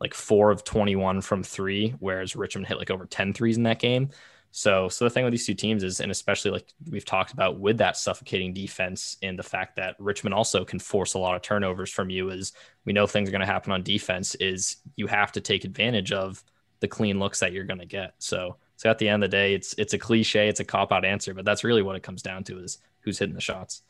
like 0.00 0.14
four 0.14 0.50
of 0.50 0.64
21 0.64 1.20
from 1.20 1.44
three, 1.44 1.94
whereas 2.00 2.34
Richmond 2.34 2.66
hit 2.66 2.78
like 2.78 2.90
over 2.90 3.06
10 3.06 3.32
threes 3.32 3.56
in 3.56 3.62
that 3.62 3.78
game. 3.78 4.10
So, 4.54 4.90
so 4.90 5.06
the 5.06 5.10
thing 5.10 5.24
with 5.24 5.32
these 5.32 5.46
two 5.46 5.54
teams 5.54 5.82
is, 5.82 6.00
and 6.00 6.12
especially 6.12 6.50
like 6.50 6.66
we've 6.90 7.06
talked 7.06 7.32
about 7.32 7.58
with 7.58 7.78
that 7.78 7.96
suffocating 7.96 8.52
defense 8.52 9.16
and 9.22 9.38
the 9.38 9.42
fact 9.42 9.76
that 9.76 9.96
Richmond 9.98 10.34
also 10.34 10.62
can 10.62 10.78
force 10.78 11.14
a 11.14 11.18
lot 11.18 11.34
of 11.34 11.40
turnovers 11.40 11.90
from 11.90 12.10
you 12.10 12.28
is 12.28 12.52
we 12.84 12.92
know 12.92 13.06
things 13.06 13.30
are 13.30 13.32
going 13.32 13.40
to 13.40 13.46
happen 13.46 13.72
on 13.72 13.82
defense 13.82 14.34
is 14.36 14.76
you 14.94 15.06
have 15.06 15.32
to 15.32 15.40
take 15.40 15.64
advantage 15.64 16.12
of 16.12 16.44
the 16.80 16.88
clean 16.88 17.18
looks 17.18 17.40
that 17.40 17.52
you're 17.52 17.64
going 17.64 17.80
to 17.80 17.86
get. 17.86 18.12
So, 18.18 18.56
so 18.76 18.90
at 18.90 18.98
the 18.98 19.08
end 19.08 19.24
of 19.24 19.30
the 19.30 19.36
day, 19.36 19.54
it's, 19.54 19.74
it's 19.78 19.94
a 19.94 19.98
cliche, 19.98 20.48
it's 20.48 20.60
a 20.60 20.64
cop 20.64 20.92
out 20.92 21.06
answer, 21.06 21.32
but 21.32 21.46
that's 21.46 21.64
really 21.64 21.82
what 21.82 21.96
it 21.96 22.02
comes 22.02 22.20
down 22.20 22.44
to 22.44 22.58
is 22.58 22.76
who's 23.00 23.18
hitting 23.18 23.34
the 23.34 23.40
shots. 23.40 23.82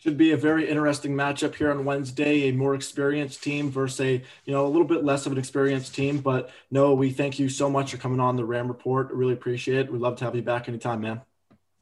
Should 0.00 0.16
be 0.16 0.32
a 0.32 0.36
very 0.36 0.66
interesting 0.66 1.14
matchup 1.14 1.54
here 1.54 1.70
on 1.70 1.84
Wednesday. 1.84 2.48
A 2.48 2.52
more 2.52 2.74
experienced 2.74 3.42
team 3.42 3.70
versus 3.70 4.00
a 4.00 4.12
you 4.46 4.52
know 4.52 4.66
a 4.66 4.68
little 4.68 4.86
bit 4.86 5.04
less 5.04 5.26
of 5.26 5.32
an 5.32 5.38
experienced 5.38 5.94
team. 5.94 6.20
But 6.20 6.50
no, 6.70 6.94
we 6.94 7.10
thank 7.10 7.38
you 7.38 7.50
so 7.50 7.68
much 7.68 7.90
for 7.90 7.98
coming 7.98 8.18
on 8.18 8.36
the 8.36 8.44
Ram 8.44 8.68
Report. 8.68 9.12
Really 9.12 9.34
appreciate 9.34 9.78
it. 9.78 9.92
We'd 9.92 10.00
love 10.00 10.16
to 10.16 10.24
have 10.24 10.34
you 10.34 10.40
back 10.40 10.70
anytime, 10.70 11.02
man. 11.02 11.20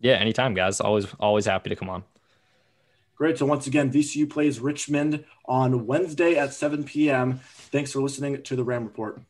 Yeah, 0.01 0.15
anytime, 0.15 0.55
guys. 0.55 0.81
Always 0.81 1.07
always 1.21 1.47
happy 1.47 1.71
to 1.71 1.77
come 1.77 1.89
on. 1.89 2.03
Great. 3.15 3.39
So 3.39 3.47
once 3.47 3.69
again, 3.69 3.93
VCU 3.93 4.29
plays 4.29 4.59
Richmond 4.59 5.25
on 5.47 5.87
Wednesday 5.87 6.37
at 6.37 6.53
7 6.53 6.85
p.m. 6.85 7.41
Thanks 7.71 7.93
for 7.93 8.01
listening 8.01 8.43
to 8.43 8.57
the 8.57 8.65
Ram 8.65 8.83
Report. 8.83 9.21